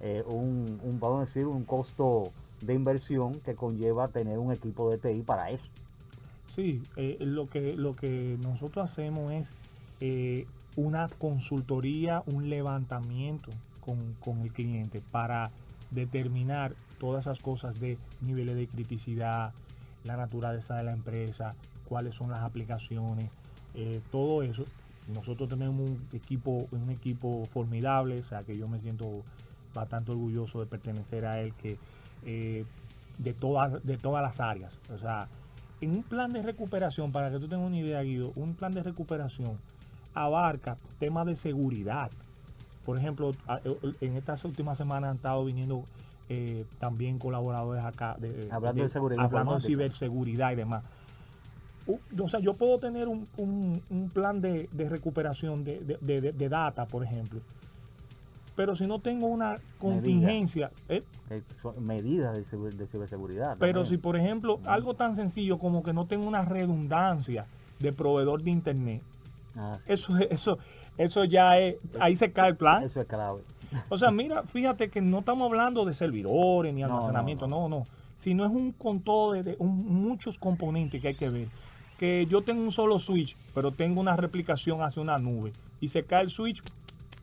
[0.00, 4.90] eh, un, un, vamos a decir, un costo de inversión que conlleva tener un equipo
[4.90, 5.70] de TI para eso.
[6.58, 9.46] Sí, eh, lo, que, lo que nosotros hacemos es
[10.00, 10.44] eh,
[10.74, 15.52] una consultoría, un levantamiento con, con el cliente para
[15.92, 19.52] determinar todas esas cosas de niveles de criticidad,
[20.02, 21.54] la naturaleza de la empresa,
[21.88, 23.30] cuáles son las aplicaciones,
[23.74, 24.64] eh, todo eso.
[25.14, 29.22] Nosotros tenemos un equipo, un equipo formidable, o sea que yo me siento
[29.72, 31.78] bastante orgulloso de pertenecer a él, que
[32.24, 34.76] de todas, de todas las áreas.
[34.92, 35.28] O sea,
[35.80, 38.82] en un plan de recuperación, para que tú tengas una idea, Guido, un plan de
[38.82, 39.58] recuperación
[40.14, 42.10] abarca temas de seguridad.
[42.84, 43.60] Por ejemplo, a-
[44.00, 45.84] en estas últimas semanas han estado viniendo
[46.30, 48.14] eh, también colaboradores acá.
[48.18, 50.84] de- Hablando de seguridad Hablando de ciberseguridad y demás.
[52.20, 56.84] O sea, yo puedo tener un, un- un plan de, de recuperación de- de data,
[56.86, 57.40] por ejemplo.
[58.58, 61.00] Pero si no tengo una contingencia, ¿eh?
[61.30, 63.56] Eh, son medidas de, ciber- de ciberseguridad.
[63.60, 63.86] Pero también.
[63.86, 67.46] si, por ejemplo, algo tan sencillo como que no tengo una redundancia
[67.78, 69.00] de proveedor de internet,
[69.56, 69.92] Ah, sí.
[69.92, 70.58] eso, eso,
[70.96, 72.82] eso ya es, ahí se cae el plan.
[72.82, 73.42] Eso es clave.
[73.90, 77.68] O sea, mira, fíjate que no estamos hablando de servidores ni No, no, almacenamiento, no.
[77.68, 77.84] no, no.
[78.16, 81.46] Sino es un con todo de, de un- muchos componentes que hay que ver.
[81.96, 85.52] Que yo tengo un solo switch, pero tengo una replicación hacia una nube.
[85.80, 86.60] Y se cae el switch,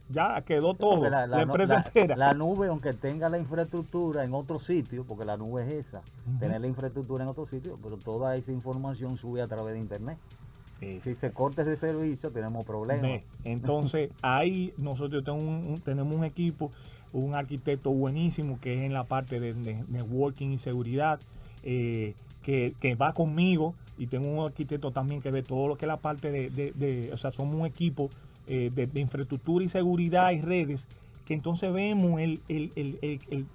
[0.10, 1.10] ya quedó todo.
[1.10, 2.16] La, empresa entera.
[2.16, 6.02] la nube, aunque tenga la infraestructura en otro sitio, porque la nube es esa,
[6.40, 10.18] tener la infraestructura en otro sitio, pero toda esa información sube a través de internet.
[10.82, 13.22] Es- Si se corta ese servicio, tenemos problemas.
[13.46, 16.70] Entonces, ahí nosotros tenemos un, un- tenemos un equipo,
[17.14, 21.20] un arquitecto buenísimo que es en la parte de, de networking y seguridad,
[21.64, 25.86] eh, que, que va conmigo y tengo un arquitecto también que ve todo lo que
[25.86, 28.10] es la parte de, de- de- o sea, somos un equipo
[28.48, 30.88] eh, de, infraestructura y seguridad y redes,
[31.26, 33.46] que entonces vemos el, el- el- el-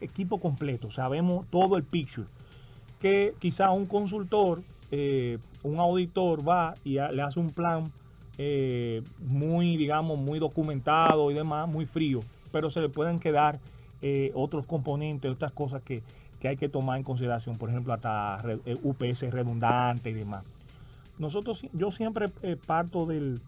[0.00, 2.26] equipo completo, o sea, vemos todo el picture
[3.00, 7.84] que quizá un consultor, eh, un auditor va y le hace un plan
[8.38, 12.20] eh, muy, digamos, muy documentado y demás, muy frío,
[12.50, 13.60] pero se le pueden quedar
[14.00, 16.02] eh, otros componentes, otras cosas que,
[16.40, 18.38] que hay que tomar en consideración, por ejemplo, hasta
[18.82, 20.44] UPS redundante y demás.
[21.18, 22.28] Nosotros, yo siempre
[22.66, 23.40] parto del,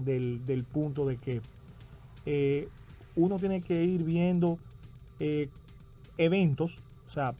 [0.00, 1.40] del, del punto de que
[2.26, 2.68] eh,
[3.16, 4.58] uno tiene que ir viendo
[5.18, 5.48] eh,
[6.16, 6.78] eventos,
[7.08, 7.34] o sea,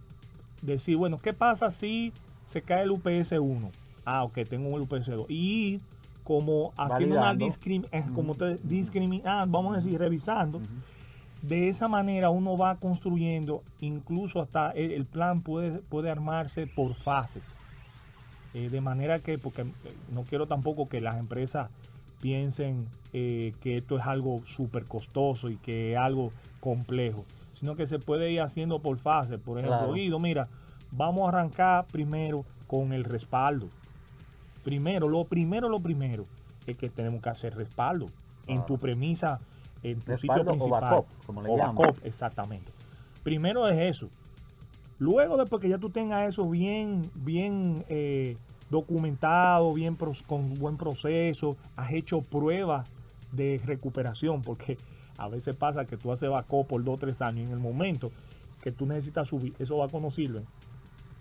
[0.63, 2.13] decir, bueno, ¿qué pasa si
[2.47, 3.71] se cae el UPS 1?
[4.05, 5.27] Ah, ok, tengo un UPS 2.
[5.29, 5.81] Y
[6.25, 10.61] como haciendo una discriminación, como ustedes discriminando, vamos a decir, revisando.
[11.43, 16.95] De esa manera uno va construyendo, incluso hasta el, el plan puede, puede armarse por
[16.95, 17.45] fases.
[18.53, 19.67] Eh, de manera que, porque eh,
[20.13, 21.71] no quiero tampoco que las empresas
[22.21, 27.87] piensen eh, que esto es algo súper costoso y que es algo complejo, sino que
[27.87, 29.39] se puede ir haciendo por fases.
[29.41, 29.93] Por ejemplo, Claro.
[29.95, 30.49] Guido, mira,
[30.93, 33.69] vamos a arrancar primero con el respaldo.
[34.65, 36.25] Primero, lo primero, lo primero
[36.67, 38.07] es que tenemos que hacer respaldo
[38.47, 39.41] en tu premisa,
[39.83, 40.81] en tu sitio o principal.
[40.83, 42.71] backup, como le O backup, exactamente.
[43.23, 44.09] Primero es eso.
[44.99, 48.37] Luego, después que ya tú tengas eso bien, bien eh,
[48.71, 49.97] documentado, bien
[50.27, 52.89] con buen proceso, has hecho pruebas
[53.33, 54.77] de recuperación, porque
[55.19, 57.59] a veces pasa que tú haces backup por dos o tres años y en el
[57.59, 58.11] momento
[58.63, 60.43] que tú necesitas subir, eso va no sirve.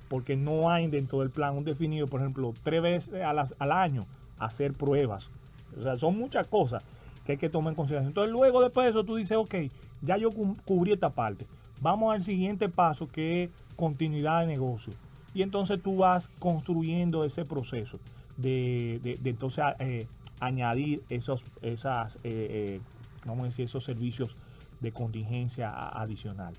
[0.07, 3.71] Porque no hay dentro del plan un definido, por ejemplo, tres veces a las- al
[3.71, 4.05] año
[4.39, 5.29] hacer pruebas.
[5.77, 6.83] O sea, son muchas cosas
[7.25, 8.09] que hay que tomar en consideración.
[8.09, 9.55] Entonces, luego después de eso, tú dices, ok,
[10.01, 11.45] ya yo cu- cubrí esta parte.
[11.81, 14.93] Vamos al siguiente paso, que es continuidad de negocio.
[15.39, 17.97] Y entonces tú vas construyendo ese proceso
[18.35, 20.05] de, de- entonces eh,
[20.41, 22.81] añadir esos, esas, eh,
[23.25, 24.35] eh, esos servicios
[24.81, 26.51] de contingencia adicional.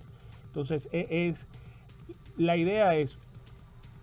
[0.46, 1.46] Entonces, e- es,
[2.38, 3.18] la idea es,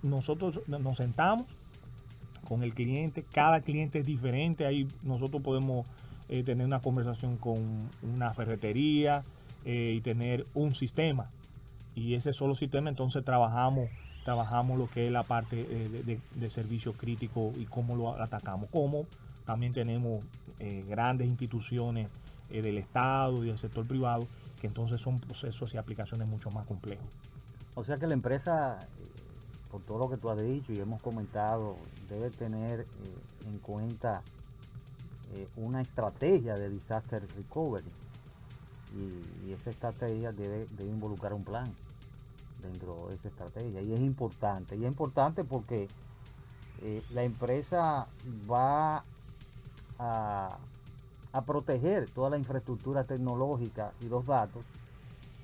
[0.03, 1.47] nosotros nos sentamos
[2.47, 5.87] con el cliente, cada cliente es diferente, ahí nosotros podemos
[6.27, 9.23] tener una conversación con una ferretería
[9.65, 11.31] y tener un sistema.
[11.95, 13.89] Y ese solo sistema entonces trabajamos,
[14.27, 18.21] trabajamos lo que es la parte eh, de, de- de servicio crítico y cómo lo
[18.21, 18.67] atacamos.
[18.69, 19.05] Como
[19.45, 20.21] también tenemos
[20.59, 22.09] eh, grandes instituciones
[22.49, 24.27] eh, del Estado y del sector privado
[24.59, 27.05] que entonces son procesos y aplicaciones mucho más complejos.
[27.75, 28.85] O sea que la empresa,
[29.71, 31.77] por todo lo que tú has dicho y hemos comentado,
[32.09, 32.85] debe tener
[33.49, 34.23] en cuenta
[35.55, 37.87] una estrategia de disaster recovery.
[38.93, 41.71] Y, y esa estrategia debe, debe involucrar un plan.
[42.61, 43.81] Dentro de esa estrategia.
[43.81, 44.75] Y es importante.
[44.75, 45.87] Y es importante porque
[46.81, 48.07] eh, la empresa
[48.49, 49.03] va
[49.99, 50.57] a,
[51.45, 54.65] proteger toda la infraestructura tecnológica y los datos.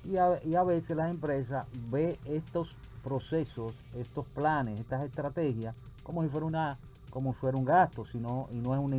[0.04, 6.22] Y a, y a veces la empresa ve estos procesos, estos planes, estas estrategias, como
[6.22, 6.78] si fuera una
[7.10, 8.96] como fuera un gasto, sino y no es una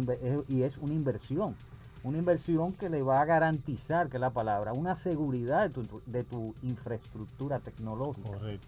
[0.48, 1.54] y es una inversión,
[2.06, 6.02] una inversión que le va a garantizar, que es la palabra, una seguridad de tu,
[6.06, 8.30] de tu infraestructura tecnológica.
[8.30, 8.68] Correcto.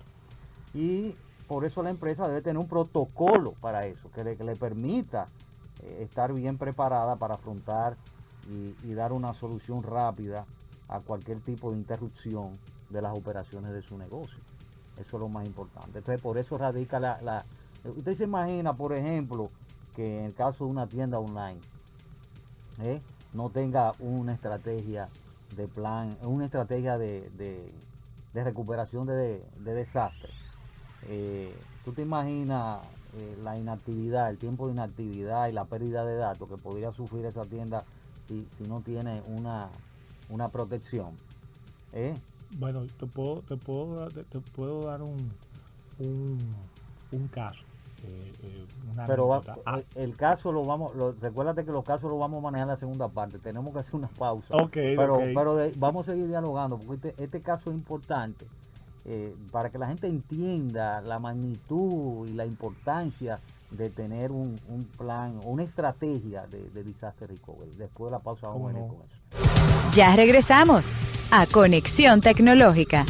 [0.74, 1.14] Y
[1.48, 5.28] por eso la empresa debe tener un protocolo para eso, que le, que le permita
[5.84, 7.96] eh, estar bien preparada para afrontar
[8.50, 10.48] y, y, dar una solución rápida
[10.88, 12.54] a cualquier tipo de interrupción
[12.90, 14.40] de las operaciones de su negocio.
[14.98, 16.00] Eso es lo más importante.
[16.00, 17.46] Entonces, por eso radica la, la
[17.84, 19.52] Usted se imagina, por ejemplo,
[19.96, 21.60] que en el caso de una tienda online,
[22.82, 23.00] ¿eh?
[23.38, 25.10] No tenga una estrategia
[25.56, 30.30] de plan, una estrategia de, de, recuperación de, de desastre.
[31.08, 32.86] Eh, Tú te imaginas
[33.18, 37.26] eh, la inactividad, el tiempo de inactividad y la pérdida de datos que podría sufrir
[37.26, 37.86] esa tienda
[38.28, 39.70] si, si no tiene una,
[40.30, 41.16] una protección.
[41.94, 42.14] ¿Eh?
[42.58, 45.32] Bueno, te puedo, te puedo, te puedo dar un,
[46.00, 46.38] un,
[47.14, 47.67] un caso.
[48.04, 48.66] Eh, eh,
[49.06, 49.80] pero va, ah.
[49.96, 52.70] el, el, caso lo vamos, lo, recuérdate que los casos los vamos a manejar en
[52.70, 54.56] la segunda parte, tenemos que hacer una pausa.
[54.56, 55.34] Okay, pero okay.
[55.34, 58.48] pero de, vamos a seguir dialogando, porque este, este caso es importante
[59.06, 63.40] eh, para que la gente entienda la magnitud y la importancia
[63.72, 67.72] de tener un, un plan, una estrategia de, de, disaster recovery.
[67.78, 68.96] Después de la pausa vamos a venir no?
[68.96, 69.92] con eso.
[69.94, 70.92] Ya regresamos
[71.32, 73.06] a Conexión Tecnológica.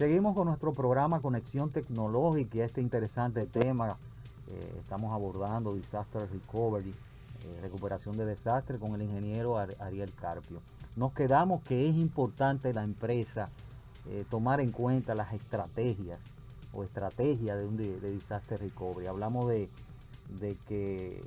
[0.00, 3.98] Seguimos con nuestro programa Conexión Tecnológica este interesante tema.
[4.48, 10.62] Eh, estamos abordando Disaster Recovery, eh, recuperación de desastre con el ingeniero Ar Ariel Carpio.
[10.96, 13.50] Nos quedamos que es importante la empresa
[14.08, 16.18] eh, tomar en cuenta las estrategias
[16.72, 19.06] o estrategias de un de, Disaster Recovery.
[19.06, 19.68] Hablamos de,
[20.40, 21.22] de que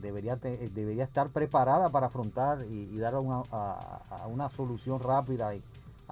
[0.00, 5.56] debería, te, debería estar preparada para afrontar y, dar una, a, una solución rápida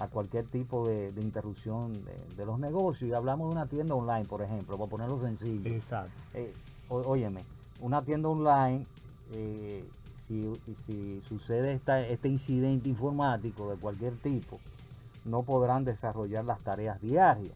[0.01, 3.09] a cualquier tipo de, de interrupción de, de, los negocios.
[3.09, 5.69] Y hablamos de una tienda online, por ejemplo, para ponerlo sencillo.
[5.69, 6.11] Exacto.
[6.33, 6.51] Eh,
[6.89, 7.41] ó, óyeme,
[7.81, 8.83] una tienda online,
[9.33, 9.87] eh,
[10.27, 10.51] si,
[10.85, 14.59] si, sucede esta, este incidente informático de cualquier tipo,
[15.23, 17.53] no podrán desarrollar las tareas diarias.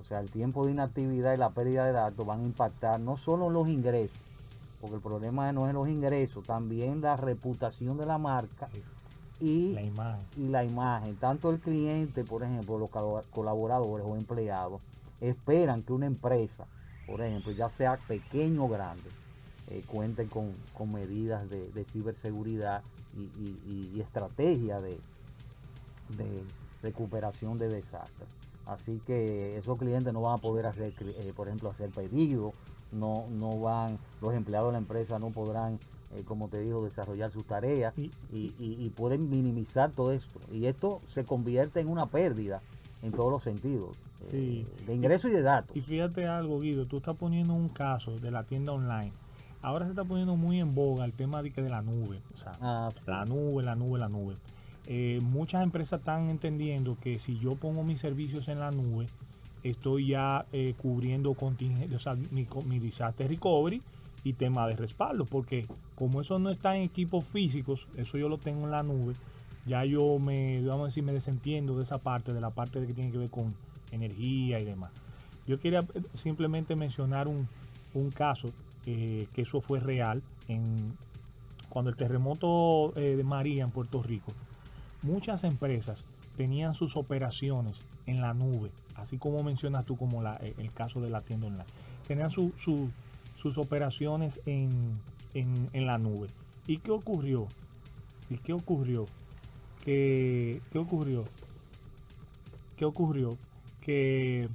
[0.00, 3.16] O sea, el tiempo de inactividad y la pérdida de datos van a impactar no
[3.16, 4.16] solo en los ingresos,
[4.80, 8.68] porque el problema no es los ingresos, también la reputación de la marca
[9.40, 10.26] y la imagen.
[10.36, 11.16] y la imagen.
[11.16, 12.90] Tanto el cliente, por ejemplo, los
[13.30, 14.82] colaboradores o empleados,
[15.20, 16.66] esperan que una empresa,
[17.06, 19.10] por ejemplo, ya sea pequeño o grande,
[19.70, 22.82] eh, cuente con, con, medidas de, de ciberseguridad
[23.16, 24.98] y, y, y estrategia de,
[26.16, 26.42] de,
[26.82, 28.28] recuperación de desastres.
[28.66, 32.54] Así que esos clientes no van a poder hacer, eh, por ejemplo, hacer pedidos,
[32.92, 35.78] no, no van, los empleados de la empresa no podrán
[36.16, 40.40] eh, como te digo, desarrollar sus tareas y, y, pueden minimizar todo esto.
[40.52, 42.62] Y esto se convierte en una pérdida
[43.02, 43.96] en todos los sentidos,
[44.30, 44.64] sí.
[44.66, 45.76] eh, de ingresos y de datos.
[45.76, 49.12] Y fíjate algo, Guido, tú estás poniendo un caso de la tienda online.
[49.60, 52.20] Ahora se está poniendo muy en boga el tema de, que de la nube.
[52.34, 53.00] O sea, ah, sí.
[53.06, 54.34] la nube, la nube, la nube.
[54.86, 59.06] Eh, muchas empresas están entendiendo que si yo pongo mis servicios en la nube,
[59.62, 63.82] estoy ya eh, cubriendo o sea, mi, mi disaster recovery
[64.24, 68.38] y tema de respaldo, porque como eso no está en equipos físicos, eso yo lo
[68.38, 69.14] tengo en la nube,
[69.66, 72.86] ya yo me, vamos a decir, me desentiendo de esa parte, de la parte de
[72.86, 73.54] que tiene que ver con
[73.92, 74.90] energía y demás.
[75.46, 75.80] Yo quería
[76.14, 77.48] simplemente mencionar un,
[77.94, 78.48] un caso
[78.86, 80.96] eh, que eso fue real en
[81.68, 84.32] cuando el terremoto eh, de María en Puerto Rico.
[85.02, 86.04] Muchas empresas
[86.36, 91.10] tenían sus operaciones en la nube, así como mencionas tú como la, el caso de
[91.10, 91.64] la tienda online.
[92.06, 92.88] Tenían su, su
[93.38, 95.00] sus operaciones en,
[95.32, 96.26] en, en, la nube.
[96.66, 97.46] ¿Y qué ocurrió?
[98.28, 99.06] ¿Y qué ocurrió?
[99.84, 101.24] ¿Qué, qué ocurrió?
[102.76, 103.38] ¿Qué ocurrió?
[103.80, 104.48] Que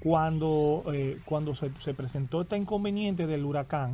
[0.00, 3.92] cuando, eh, cuando se, se, presentó este inconveniente del huracán,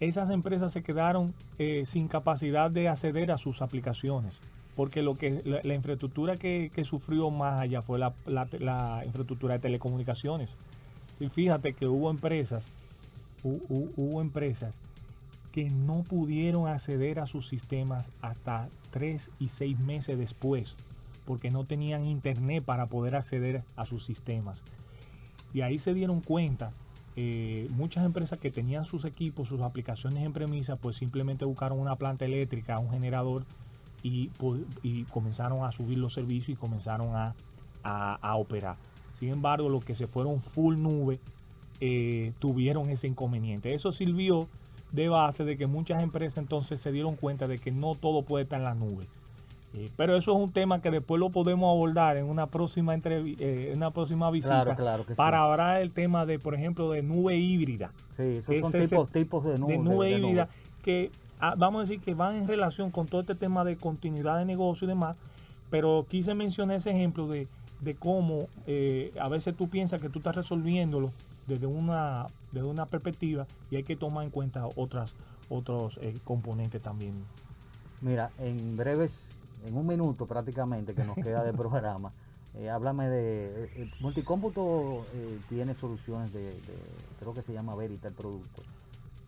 [0.00, 4.40] esas empresas se quedaron eh, sin capacidad de acceder a sus aplicaciones.
[4.74, 9.60] Porque lo que la, infraestructura que, que, sufrió más allá fue la, la infraestructura de
[9.60, 10.56] telecomunicaciones.
[11.20, 12.64] Y fíjate que hubo empresas,
[14.20, 14.74] empresas
[15.52, 20.74] que no pudieron acceder a sus sistemas hasta tres y seis meses después,
[21.24, 24.60] porque no tenían internet para poder acceder a sus sistemas.
[25.52, 26.70] Y ahí se dieron cuenta,
[27.14, 31.94] eh, muchas empresas que tenían sus equipos, sus aplicaciones en premisa, pues simplemente buscaron una
[31.94, 33.44] planta eléctrica, un generador,
[34.02, 37.34] y, pu- y comenzaron a subir los servicios y comenzaron a-
[37.84, 38.76] a operar.
[39.18, 41.18] Sin embargo, los que se fueron full nube
[41.80, 43.74] eh, tuvieron ese inconveniente.
[43.74, 44.48] Eso sirvió
[44.92, 48.44] de base de que muchas empresas entonces se dieron cuenta de que no todo puede
[48.44, 49.04] estar en la nube.
[49.76, 53.34] Eh, pero eso es un tema que después lo podemos abordar en una próxima entrevi-
[53.40, 55.16] eh, en una próxima visita Claro, claro que sí.
[55.16, 57.90] para hablar el tema de, por ejemplo, de nube híbrida.
[58.16, 59.72] Sí, esos son ese tipos, tipos de nube.
[59.72, 60.48] de nube de híbrida
[60.84, 61.10] que
[61.40, 64.44] ah, vamos a decir que van en relación con todo este tema de continuidad de
[64.44, 65.16] negocio y demás,
[65.70, 67.48] pero quise mencionar ese ejemplo de,
[67.80, 71.10] de cómo eh, a veces tú piensas que tú estás resolviéndolo
[71.46, 75.12] desde una, desde una perspectiva y hay que tomar en cuenta otras
[75.50, 77.24] otros eh, componentes también.
[78.00, 79.28] Mira, en breves,
[79.66, 82.12] en un minuto prácticamente que nos queda de programa,
[82.54, 83.88] eh, háblame de.
[84.00, 85.06] Multicómputo
[85.48, 86.60] tiene soluciones de, de-
[87.18, 88.62] Creo que se llama Verita el producto.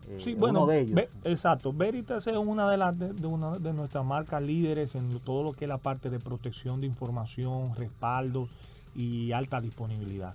[0.09, 0.95] Eh, Sí, uno bueno, de ellos.
[0.95, 1.73] Ve- exacto.
[1.73, 5.53] Veritas es una de las de, de una de nuestras marcas líderes en todo lo
[5.53, 8.47] que es la parte de protección de información, respaldo
[8.95, 10.33] y alta disponibilidad.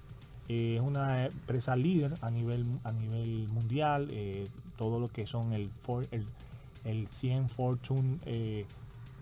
[0.48, 4.08] Eh, es una empresa líder a nivel a nivel mundial.
[4.10, 4.46] eh,
[4.76, 6.26] todo lo que son el for- el,
[6.84, 8.66] el 100 Fortune, eh,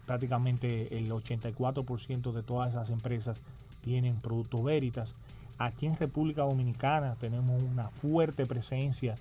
[0.07, 3.39] prácticamente el 84% de todas esas empresas
[3.83, 5.15] tienen productos Veritas.
[5.59, 9.15] Aquí en República Dominicana tenemos una fuerte presencia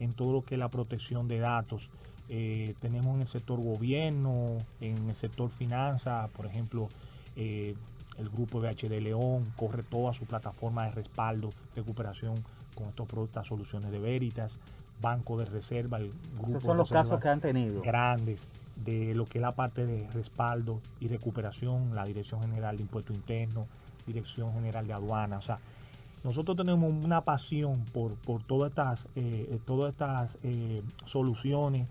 [0.00, 1.90] en todo lo que es la protección de datos.
[2.28, 6.88] Eh, tenemos en el sector gobierno, en el sector finanzas, por ejemplo,
[7.36, 7.74] eh,
[8.18, 12.34] el grupo BHD León corre toda su plataforma de respaldo, recuperación
[12.74, 14.58] con estos productos, soluciones de Veritas,
[15.00, 17.82] Banco de Reserva, el grupo Esos de son los casos que han tenido.
[17.82, 22.82] grandes de lo que es la parte de respaldo y recuperación, la Dirección General de
[22.82, 23.66] Impuestos Internos,
[24.06, 25.38] Dirección General de Aduanas.
[25.38, 25.58] O sea,
[26.24, 31.88] nosotros tenemos una pasión por, por todas estas, eh, todas estas eh, soluciones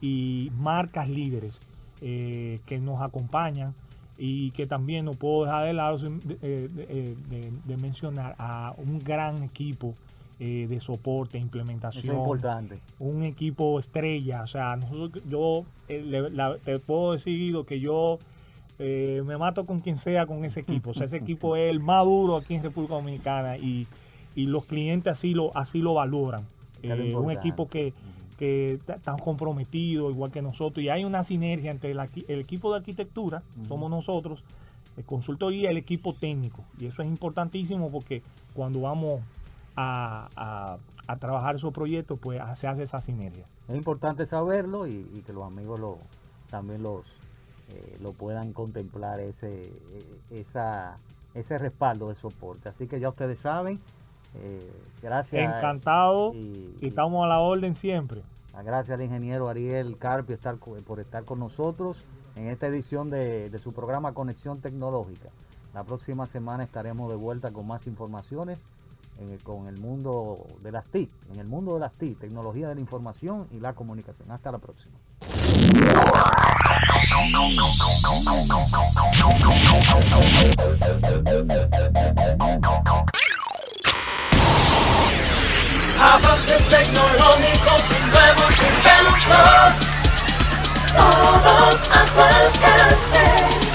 [0.00, 1.58] y marcas líderes
[2.02, 3.74] eh, que nos acompañan
[4.18, 6.08] y que también no puedo dejar de lado de,
[6.42, 9.94] eh, de- eh, de- de mencionar a un gran equipo
[10.42, 12.78] eh, de soporte, Eso implementación es importante.
[12.98, 14.42] un equipo estrella.
[14.42, 18.18] O sea, nosotros, yo eh, le- la- te puedo decir que yo
[18.82, 20.90] eh, me mato con quien sea con ese equipo.
[20.90, 23.86] O sea, ese equipo es el más duro aquí en República Dominicana y,
[24.34, 26.40] y los clientes así lo, así lo valoran.
[26.82, 26.88] Eh,
[27.24, 27.92] un equipo que,
[28.38, 32.00] que está- están comprometidos igual que nosotros y hay una sinergia entre el,
[32.40, 34.42] equipo de arquitectura, somos nosotros,
[34.96, 36.64] el consultoría y el equipo técnico.
[36.80, 38.22] Y eso es importantísimo porque
[38.54, 39.20] cuando vamos
[39.76, 43.44] a, a- a trabajar esos proyectos, pues se hace esa sinergia.
[43.68, 45.98] Es importante saberlo y, y que los amigos lo,
[46.50, 47.02] también los
[47.74, 50.96] eh, lo puedan contemplar ese, eh, esa,
[51.34, 52.68] ese respaldo de soporte.
[52.68, 53.78] Así que ya ustedes saben.
[54.34, 55.42] eh, gracias.
[55.56, 58.22] Encantado y- y estamos a la orden siempre.
[58.64, 62.04] Gracias al ingeniero Ariel Carpio estar por estar con nosotros
[62.36, 65.30] en esta edición de, de su programa Conexión Tecnológica.
[65.74, 68.60] La próxima semana estaremos de vuelta con más informaciones
[69.18, 72.74] eh, con el mundo de las TIC, en el mundo de las TIC, tecnología de
[72.74, 74.30] la información y la comunicación.
[74.30, 74.94] Hasta la próxima.
[86.02, 89.20] Avances tecnológicos y nuevos inventos.
[90.96, 93.69] Todos a tu alcance.